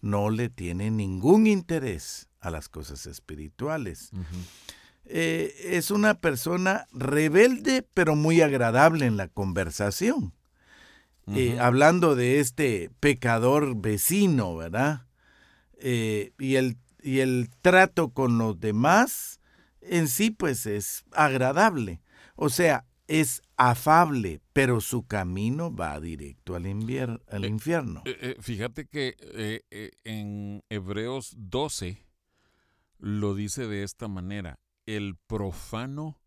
No 0.01 0.29
le 0.29 0.49
tiene 0.49 0.91
ningún 0.91 1.47
interés 1.47 2.29
a 2.39 2.51
las 2.51 2.69
cosas 2.69 3.05
espirituales. 3.05 4.11
Eh, 5.05 5.53
es 5.63 5.91
una 5.91 6.15
persona 6.15 6.87
rebelde, 6.91 7.85
pero 7.93 8.15
muy 8.15 8.41
agradable 8.41 9.05
en 9.05 9.17
la 9.17 9.27
conversación. 9.27 10.33
Eh, 11.27 11.57
hablando 11.59 12.15
de 12.15 12.41
este 12.41 12.91
pecador 12.99 13.77
vecino, 13.77 14.57
¿verdad? 14.57 15.07
Eh, 15.79 16.33
y, 16.37 16.55
el, 16.55 16.77
y 17.01 17.19
el 17.19 17.49
trato 17.61 18.09
con 18.09 18.37
los 18.37 18.59
demás 18.59 19.39
en 19.81 20.07
sí, 20.07 20.31
pues 20.31 20.65
es 20.65 21.05
agradable. 21.11 22.01
O 22.35 22.49
sea, 22.49 22.85
es 23.07 23.41
afable, 23.69 24.41
pero 24.53 24.81
su 24.81 25.05
camino 25.05 25.73
va 25.73 25.99
directo 25.99 26.55
al, 26.55 26.65
al 26.65 27.45
eh, 27.45 27.47
infierno. 27.47 28.01
Eh, 28.05 28.17
eh, 28.21 28.35
fíjate 28.39 28.87
que 28.87 29.15
en 30.03 30.63
Hebreos 30.69 31.33
12 31.37 32.05
lo 32.99 33.35
dice 33.35 33.67
de 33.67 33.83
esta 33.83 34.07
manera, 34.07 34.59
el 34.85 35.17
profano 35.27 36.21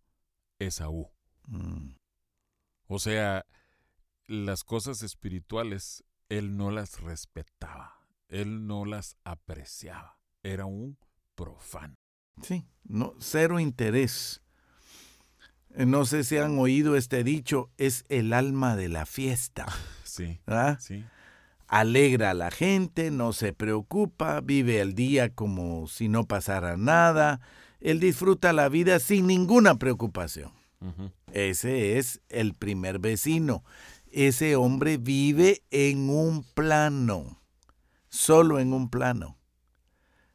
Esaú. 0.58 1.10
Mm. 1.46 1.96
O 2.88 2.98
sea, 2.98 3.44
las 4.26 4.64
cosas 4.64 5.02
espirituales, 5.02 6.04
él 6.28 6.56
no 6.56 6.70
las 6.70 7.00
respetaba, 7.00 8.00
él 8.28 8.66
no 8.66 8.84
las 8.84 9.16
apreciaba, 9.24 10.18
era 10.42 10.66
un 10.66 10.98
profano. 11.34 11.94
Sí, 12.42 12.66
no, 12.84 13.14
cero 13.18 13.58
interés 13.58 14.42
no 15.74 16.04
sé 16.04 16.24
si 16.24 16.38
han 16.38 16.58
oído 16.58 16.96
este 16.96 17.24
dicho, 17.24 17.70
es 17.76 18.04
el 18.08 18.32
alma 18.32 18.76
de 18.76 18.88
la 18.88 19.06
fiesta. 19.06 19.66
Sí. 20.06 20.40
alegra 21.68 22.30
a 22.30 22.34
la 22.34 22.50
gente, 22.50 23.10
no 23.10 23.34
se 23.34 23.52
preocupa, 23.52 24.40
vive 24.40 24.80
el 24.80 24.94
día 24.94 25.34
como 25.34 25.88
si 25.88 26.08
no 26.08 26.24
pasara 26.24 26.78
nada, 26.78 27.40
él 27.80 28.00
disfruta 28.00 28.52
la 28.52 28.68
vida 28.68 28.98
sin 28.98 29.26
ninguna 29.26 29.74
preocupación. 29.76 30.52
Ese 31.32 31.98
es 31.98 32.20
el 32.28 32.54
primer 32.54 32.98
vecino. 32.98 33.64
Ese 34.10 34.56
hombre 34.56 34.96
vive 34.96 35.62
en 35.70 36.08
un 36.08 36.44
plano, 36.54 37.42
solo 38.08 38.60
en 38.60 38.72
un 38.72 38.88
plano, 38.88 39.36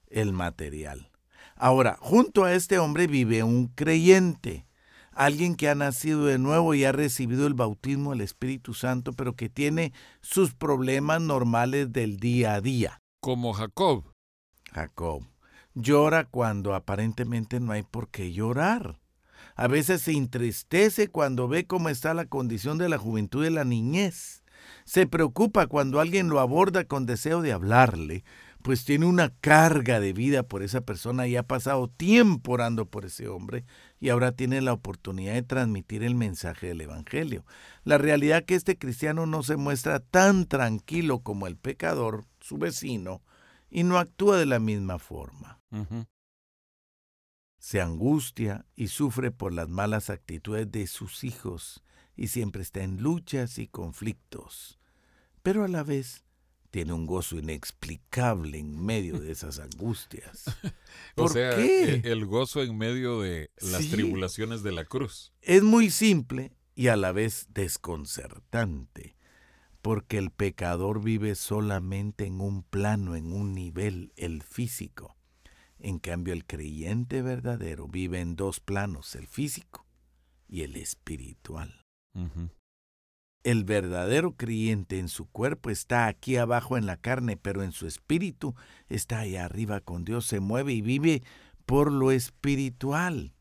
el 0.07 0.33
material. 0.33 1.09
Ahora, 1.55 1.97
junto 1.99 2.43
a 2.43 2.53
este 2.53 2.79
hombre 2.79 3.07
vive 3.07 3.43
un 3.43 3.67
creyente, 3.67 4.65
alguien 5.11 5.55
que 5.55 5.69
ha 5.69 5.75
nacido 5.75 6.25
de 6.25 6.37
nuevo 6.37 6.73
y 6.73 6.83
ha 6.85 6.91
recibido 6.91 7.47
el 7.47 7.53
bautismo 7.53 8.11
del 8.11 8.21
Espíritu 8.21 8.73
Santo, 8.73 9.13
pero 9.13 9.35
que 9.35 9.49
tiene 9.49 9.93
sus 10.21 10.53
problemas 10.53 11.21
normales 11.21 11.91
del 11.91 12.17
día 12.17 12.55
a 12.55 12.61
día. 12.61 12.99
Como 13.21 13.53
Jacob. 13.53 14.05
Jacob 14.71 15.23
llora 15.73 16.25
cuando 16.25 16.75
aparentemente 16.75 17.59
no 17.59 17.71
hay 17.71 17.83
por 17.83 18.09
qué 18.09 18.31
llorar. 18.31 18.99
A 19.55 19.67
veces 19.67 20.01
se 20.01 20.11
entristece 20.11 21.09
cuando 21.09 21.47
ve 21.47 21.65
cómo 21.65 21.89
está 21.89 22.13
la 22.13 22.25
condición 22.25 22.77
de 22.77 22.89
la 22.89 22.97
juventud 22.97 23.43
de 23.43 23.51
la 23.51 23.63
niñez. 23.63 24.43
Se 24.85 25.07
preocupa 25.07 25.67
cuando 25.67 25.99
alguien 25.99 26.29
lo 26.29 26.39
aborda 26.39 26.85
con 26.85 27.05
deseo 27.05 27.41
de 27.41 27.51
hablarle, 27.51 28.23
pues 28.61 28.85
tiene 28.85 29.07
una 29.07 29.29
carga 29.41 29.99
de 29.99 30.13
vida 30.13 30.43
por 30.43 30.61
esa 30.61 30.81
persona 30.81 31.27
y 31.27 31.35
ha 31.35 31.43
pasado 31.43 31.87
tiempo 31.89 32.53
orando 32.53 32.85
por 32.85 33.05
ese 33.05 33.27
hombre 33.27 33.65
y 34.01 34.09
ahora 34.09 34.31
tiene 34.31 34.61
la 34.61 34.73
oportunidad 34.73 35.35
de 35.35 35.43
transmitir 35.43 36.03
el 36.03 36.15
mensaje 36.15 36.67
del 36.67 36.81
Evangelio. 36.81 37.45
La 37.83 37.99
realidad 37.99 38.39
es 38.39 38.45
que 38.45 38.55
este 38.55 38.77
cristiano 38.77 39.27
no 39.27 39.43
se 39.43 39.57
muestra 39.57 39.99
tan 39.99 40.47
tranquilo 40.47 41.19
como 41.19 41.45
el 41.45 41.55
pecador, 41.55 42.25
su 42.39 42.57
vecino, 42.57 43.21
y 43.69 43.83
no 43.83 43.99
actúa 43.99 44.37
de 44.37 44.47
la 44.47 44.59
misma 44.59 44.97
forma. 44.97 45.61
Se 47.59 47.79
angustia 47.79 48.65
y 48.75 48.87
sufre 48.87 49.29
por 49.29 49.53
las 49.53 49.69
malas 49.69 50.09
actitudes 50.09 50.69
de 50.71 50.87
sus 50.87 51.23
hijos 51.23 51.83
y 52.15 52.27
siempre 52.27 52.63
está 52.63 52.81
en 52.81 53.03
luchas 53.03 53.59
y 53.59 53.67
conflictos, 53.67 54.79
pero 55.43 55.63
a 55.63 55.67
la 55.67 55.83
vez 55.83 56.25
tiene 56.71 56.93
un 56.93 57.05
gozo 57.05 57.37
inexplicable 57.37 58.57
en 58.57 58.83
medio 58.83 59.19
de 59.19 59.31
esas 59.31 59.59
angustias. 59.59 60.45
O 61.15 61.23
¿Por 61.23 61.33
sea, 61.33 61.55
qué? 61.57 61.95
e- 61.95 62.11
el 62.11 62.25
gozo 62.25 62.61
en 62.63 62.77
medio 62.77 63.21
de 63.21 63.51
las 63.61 63.83
Sí. 63.83 63.91
tribulaciones 63.91 64.63
de 64.63 64.71
la 64.71 64.85
cruz. 64.85 65.33
Es 65.41 65.61
muy 65.63 65.89
simple 65.89 66.53
y 66.75 66.87
a 66.87 66.95
la 66.95 67.11
vez 67.11 67.47
desconcertante, 67.53 69.15
porque 69.81 70.17
el 70.17 70.31
pecador 70.31 71.03
vive 71.03 71.35
solamente 71.35 72.25
en 72.25 72.39
un 72.41 72.63
plano, 72.63 73.15
en 73.15 73.31
un 73.33 73.53
nivel, 73.53 74.13
el 74.15 74.41
físico. 74.43 75.15
En 75.79 75.99
cambio, 75.99 76.33
el 76.33 76.45
creyente 76.45 77.21
verdadero 77.21 77.87
vive 77.87 78.19
en 78.21 78.35
dos 78.35 78.59
planos, 78.59 79.15
el 79.15 79.27
físico 79.27 79.85
y 80.47 80.61
el 80.61 80.75
espiritual. 80.75 81.85
El 83.43 83.63
verdadero 83.63 84.35
creyente 84.35 84.99
en 84.99 85.09
su 85.09 85.25
cuerpo 85.25 85.71
está 85.71 86.05
aquí 86.05 86.37
abajo 86.37 86.77
en 86.77 86.85
la 86.85 86.97
carne, 86.97 87.37
pero 87.37 87.63
en 87.63 87.71
su 87.71 87.87
espíritu 87.87 88.53
está 88.87 89.19
allá 89.19 89.45
arriba 89.45 89.79
con 89.79 90.05
Dios, 90.05 90.25
se 90.25 90.39
mueve 90.39 90.73
y 90.73 90.81
vive 90.81 91.23
por 91.65 91.91
lo 91.91 92.11
espiritual. 92.11 93.33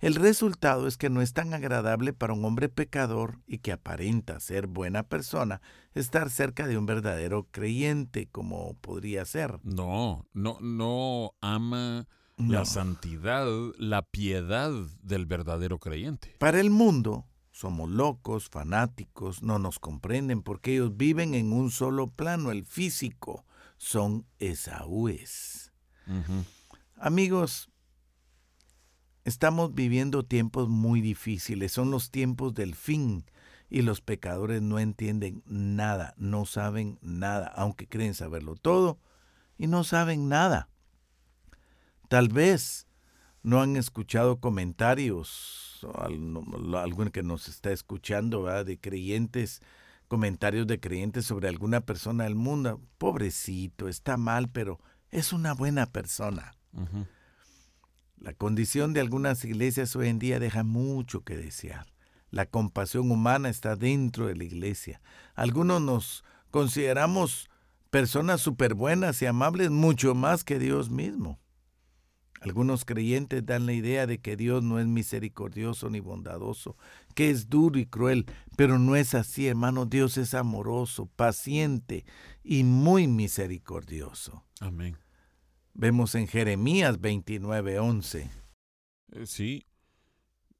El 0.00 0.14
resultado 0.14 0.86
es 0.86 0.98
que 0.98 1.08
no 1.08 1.22
es 1.22 1.32
tan 1.32 1.54
agradable 1.54 2.12
para 2.12 2.34
un 2.34 2.44
hombre 2.44 2.68
pecador 2.68 3.40
y 3.46 3.58
que 3.58 3.72
aparenta 3.72 4.40
ser 4.40 4.66
buena 4.66 5.04
persona 5.04 5.62
estar 5.94 6.30
cerca 6.30 6.66
de 6.66 6.76
un 6.76 6.84
verdadero 6.84 7.48
creyente 7.50 8.28
como 8.28 8.74
podría 8.74 9.24
ser. 9.24 9.58
No, 9.62 10.26
no, 10.34 10.58
no 10.60 11.32
ama 11.40 12.06
la 12.36 12.66
santidad, 12.66 13.46
la 13.78 14.02
piedad 14.02 14.70
del 15.02 15.24
verdadero 15.24 15.78
creyente. 15.78 16.34
Para 16.38 16.60
el 16.60 16.68
mundo 16.68 17.24
somos 17.56 17.88
locos, 17.88 18.50
fanáticos, 18.50 19.42
no 19.42 19.58
nos 19.58 19.78
comprenden 19.78 20.42
porque 20.42 20.74
ellos 20.74 20.94
viven 20.94 21.32
en 21.32 21.54
un 21.54 21.70
solo 21.70 22.08
plano, 22.08 22.50
el 22.50 22.66
físico. 22.66 23.46
Son 23.78 24.26
esaúes. 24.38 25.72
Amigos, 26.98 27.70
estamos 29.24 29.74
viviendo 29.74 30.22
tiempos 30.22 30.68
muy 30.68 31.00
difíciles, 31.00 31.72
son 31.72 31.90
los 31.90 32.10
tiempos 32.10 32.52
del 32.52 32.74
fin 32.74 33.24
y 33.70 33.80
los 33.80 34.02
pecadores 34.02 34.60
no 34.60 34.78
entienden 34.78 35.42
nada, 35.46 36.12
no 36.18 36.44
saben 36.44 36.98
nada, 37.00 37.46
aunque 37.46 37.88
creen 37.88 38.12
saberlo 38.12 38.56
todo 38.56 38.98
y 39.56 39.66
no 39.66 39.82
saben 39.82 40.28
nada. 40.28 40.68
Tal 42.08 42.28
vez 42.28 42.86
no 43.46 43.62
han 43.62 43.76
escuchado 43.76 44.40
comentarios, 44.40 45.86
alguien 46.74 47.10
que 47.10 47.22
nos 47.22 47.46
está 47.46 47.70
escuchando, 47.70 48.42
¿verdad? 48.42 48.66
de 48.66 48.80
creyentes, 48.80 49.62
comentarios 50.08 50.66
de 50.66 50.80
creyentes 50.80 51.26
sobre 51.26 51.48
alguna 51.48 51.80
persona 51.82 52.24
del 52.24 52.34
mundo. 52.34 52.82
Pobrecito, 52.98 53.86
está 53.86 54.16
mal, 54.16 54.48
pero 54.48 54.80
es 55.12 55.32
una 55.32 55.54
buena 55.54 55.86
persona. 55.86 56.56
La 58.18 58.32
condición 58.32 58.92
de 58.92 59.00
algunas 59.00 59.44
iglesias 59.44 59.94
hoy 59.94 60.08
en 60.08 60.18
día 60.18 60.40
deja 60.40 60.64
mucho 60.64 61.20
que 61.20 61.36
desear. 61.36 61.86
La 62.30 62.46
compasión 62.46 63.12
humana 63.12 63.48
está 63.48 63.76
dentro 63.76 64.26
de 64.26 64.34
la 64.34 64.42
iglesia. 64.42 65.00
Algunos 65.36 65.80
nos 65.80 66.24
consideramos 66.50 67.48
personas 67.90 68.40
súper 68.40 68.74
buenas 68.74 69.22
y 69.22 69.26
amables 69.26 69.70
mucho 69.70 70.16
más 70.16 70.42
que 70.42 70.58
Dios 70.58 70.90
mismo. 70.90 71.38
Algunos 72.46 72.84
creyentes 72.84 73.44
dan 73.44 73.66
la 73.66 73.72
idea 73.72 74.06
de 74.06 74.20
que 74.20 74.36
Dios 74.36 74.62
no 74.62 74.78
es 74.78 74.86
misericordioso 74.86 75.90
ni 75.90 75.98
bondadoso, 75.98 76.76
que 77.16 77.30
es 77.30 77.48
duro 77.50 77.76
y 77.76 77.86
cruel, 77.86 78.24
pero 78.56 78.78
no 78.78 78.94
es 78.94 79.14
así, 79.16 79.48
hermano. 79.48 79.84
Dios 79.84 80.16
es 80.16 80.32
amoroso, 80.32 81.06
paciente 81.16 82.04
y 82.44 82.62
muy 82.62 83.08
misericordioso. 83.08 84.44
Amén. 84.60 84.96
Vemos 85.74 86.14
en 86.14 86.28
Jeremías 86.28 87.00
29:11. 87.00 88.30
Eh, 89.12 89.26
Sí. 89.26 89.66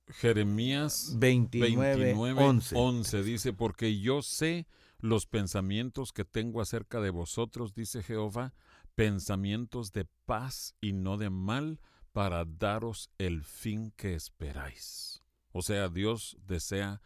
Jeremías 0.08 1.14
29, 1.18 1.96
29, 1.96 2.42
11. 2.42 2.76
11 2.76 3.22
dice, 3.22 3.52
porque 3.52 4.00
yo 4.00 4.22
sé 4.22 4.66
los 4.98 5.26
pensamientos 5.26 6.12
que 6.12 6.24
tengo 6.24 6.60
acerca 6.60 7.00
de 7.00 7.10
vosotros, 7.10 7.74
dice 7.74 8.02
Jehová, 8.02 8.54
pensamientos 8.96 9.92
de 9.92 10.06
paz 10.24 10.74
y 10.80 10.92
no 10.92 11.16
de 11.18 11.30
mal, 11.30 11.80
para 12.12 12.46
daros 12.46 13.10
el 13.18 13.44
fin 13.44 13.92
que 13.96 14.14
esperáis. 14.14 15.22
O 15.52 15.62
sea, 15.62 15.88
Dios 15.88 16.38
desea 16.46 17.02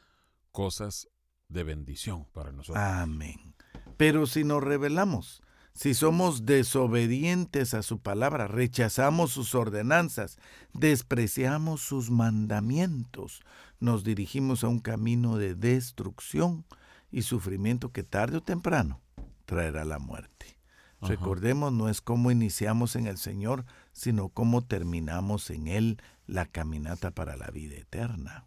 cosas 0.53 1.09
de 1.49 1.64
bendición 1.64 2.26
para 2.32 2.53
nosotros. 2.53 2.82
Amén. 2.82 3.57
Pero 3.97 4.26
si 4.26 4.45
nos 4.45 4.62
rebelamos, 4.62 5.43
si 5.74 5.95
somos 5.95 6.47
desobedientes 6.47 7.74
a 7.74 7.82
su 7.82 8.01
palabra, 8.01 8.47
rechazamos 8.47 9.32
sus 9.32 9.55
ordenanzas, 9.55 10.38
despreciamos 10.72 11.80
sus 11.80 12.11
mandamientos, 12.11 13.43
nos 13.80 14.05
dirigimos 14.05 14.62
a 14.62 14.68
un 14.68 14.78
camino 14.78 15.38
de 15.38 15.55
destrucción 15.57 16.64
y 17.11 17.22
sufrimiento 17.22 17.93
que 17.93 18.05
tarde 18.05 18.36
o 18.36 18.43
temprano 18.43 19.01
traerá 19.45 19.84
la 19.84 19.99
muerte. 19.99 20.60
Ajá. 21.01 21.09
Recordemos, 21.09 21.72
no 21.72 21.88
es 21.88 22.01
cómo 22.01 22.30
iniciamos 22.30 22.94
en 22.96 23.07
el 23.07 23.18
Señor, 23.18 23.64
sino 23.92 24.28
cómo 24.28 24.62
terminamos 24.62 25.51
en 25.51 25.68
Él 25.68 26.03
la 26.26 26.46
caminata 26.46 27.11
para 27.11 27.36
la 27.36 27.48
vida 27.48 27.76
eterna. 27.76 28.46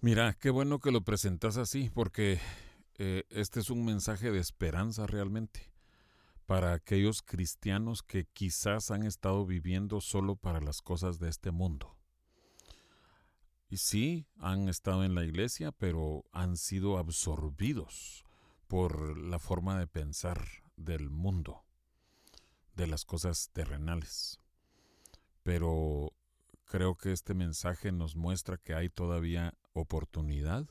Mira, 0.00 0.34
qué 0.34 0.50
bueno 0.50 0.78
que 0.78 0.92
lo 0.92 1.02
presentas 1.02 1.56
así, 1.56 1.90
porque 1.90 2.40
eh, 2.98 3.24
este 3.30 3.60
es 3.60 3.70
un 3.70 3.84
mensaje 3.84 4.30
de 4.30 4.38
esperanza 4.38 5.06
realmente 5.06 5.72
para 6.46 6.72
aquellos 6.72 7.22
cristianos 7.22 8.02
que 8.02 8.24
quizás 8.24 8.90
han 8.90 9.04
estado 9.04 9.44
viviendo 9.44 10.00
solo 10.00 10.34
para 10.34 10.60
las 10.60 10.82
cosas 10.82 11.18
de 11.18 11.28
este 11.28 11.50
mundo. 11.50 11.98
Y 13.68 13.76
sí, 13.76 14.26
han 14.38 14.68
estado 14.68 15.04
en 15.04 15.14
la 15.14 15.24
iglesia, 15.24 15.72
pero 15.72 16.24
han 16.32 16.56
sido 16.56 16.96
absorbidos 16.96 18.24
por 18.66 19.18
la 19.18 19.38
forma 19.38 19.78
de 19.78 19.86
pensar 19.86 20.42
del 20.78 21.10
mundo, 21.10 21.64
de 22.74 22.86
las 22.86 23.04
cosas 23.04 23.50
terrenales. 23.52 24.40
Pero 25.42 26.12
creo 26.64 26.96
que 26.96 27.12
este 27.12 27.34
mensaje 27.34 27.92
nos 27.92 28.16
muestra 28.16 28.56
que 28.56 28.74
hay 28.74 28.88
todavía 28.88 29.54
oportunidad 29.72 30.66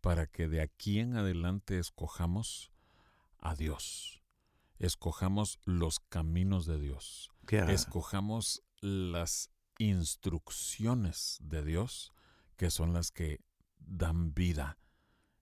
para 0.00 0.26
que 0.26 0.48
de 0.48 0.60
aquí 0.60 1.00
en 1.00 1.16
adelante 1.16 1.78
escojamos 1.78 2.70
a 3.40 3.54
Dios, 3.54 4.22
escojamos 4.78 5.58
los 5.64 6.00
caminos 6.00 6.66
de 6.66 6.78
Dios, 6.78 7.30
escojamos 7.50 8.62
las 8.80 9.50
instrucciones 9.78 11.38
de 11.40 11.64
Dios, 11.64 12.12
que 12.56 12.70
son 12.70 12.92
las 12.92 13.10
que 13.10 13.40
dan 13.78 14.34
vida 14.34 14.78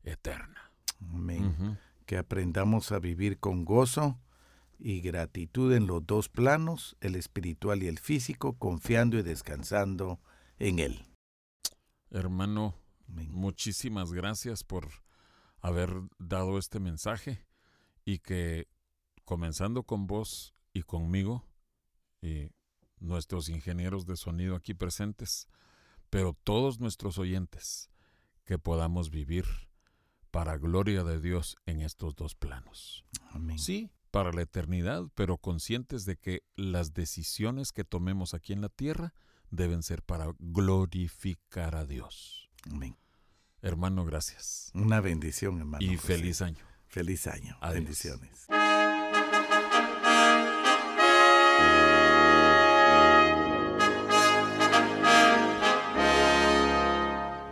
eterna. 0.03 0.73
Amén. 1.01 1.79
Que 2.07 2.17
aprendamos 2.17 2.93
a 2.93 2.99
vivir 2.99 3.39
con 3.39 3.65
gozo 3.65 4.19
y 4.79 5.01
gratitud 5.01 5.73
en 5.73 5.87
los 5.87 6.07
dos 6.07 6.29
planos, 6.29 6.97
el 7.01 7.17
espiritual 7.17 7.83
y 7.83 7.89
el 7.89 7.99
físico, 7.99 8.57
confiando 8.59 9.19
y 9.19 9.23
descansando 9.23 10.21
en 10.59 10.79
Él. 10.79 11.05
Hermano, 12.11 12.75
muchísimas 13.09 14.13
gracias 14.13 14.63
por 14.63 14.89
haber 15.61 15.91
dado 16.19 16.59
este 16.59 16.79
mensaje 16.79 17.45
y 18.05 18.21
que 18.21 18.69
comenzando 19.25 19.83
con 19.83 20.07
vos 20.07 20.55
y 20.73 20.83
conmigo 20.83 21.45
y 22.23 22.51
nuestros 22.99 23.49
ingenieros 23.49 24.07
de 24.07 24.17
sonido 24.17 24.55
aquí 24.55 24.75
presentes, 24.75 25.49
pero 26.09 26.33
todos 26.33 26.79
nuestros 26.79 27.19
oyentes, 27.19 27.91
que 28.45 28.59
podamos 28.59 29.11
vivir 29.11 29.45
para 30.37 30.59
gloria 30.59 31.03
de 31.03 31.19
Dios 31.19 31.57
en 31.65 31.81
estos 31.81 32.15
dos 32.15 32.35
planos. 32.35 33.07
Amén. 33.31 33.59
Sí, 33.59 33.91
para 34.11 34.33
la 34.33 34.43
eternidad, 34.43 35.05
pero 35.15 35.39
conscientes 35.39 36.05
de 36.05 36.19
que 36.19 36.43
las 36.57 36.93
decisiones 36.93 37.73
que 37.73 37.85
tomemos 37.85 38.35
aquí 38.35 38.53
en 38.53 38.61
la 38.61 38.69
tierra 38.69 39.15
deben 39.51 39.83
ser 39.83 40.03
para 40.03 40.35
glorificar 40.39 41.75
a 41.75 41.87
Dios. 41.87 42.51
Amén. 42.71 42.99
Hermano, 43.63 44.05
gracias. 44.05 44.71
Una 44.75 45.01
bendición, 45.01 45.57
hermano. 45.57 45.83
Y 45.83 45.97
feliz 45.97 46.43
año. 46.43 46.67
Feliz 46.87 47.27
año. 47.29 47.57
Bendiciones. 47.73 48.47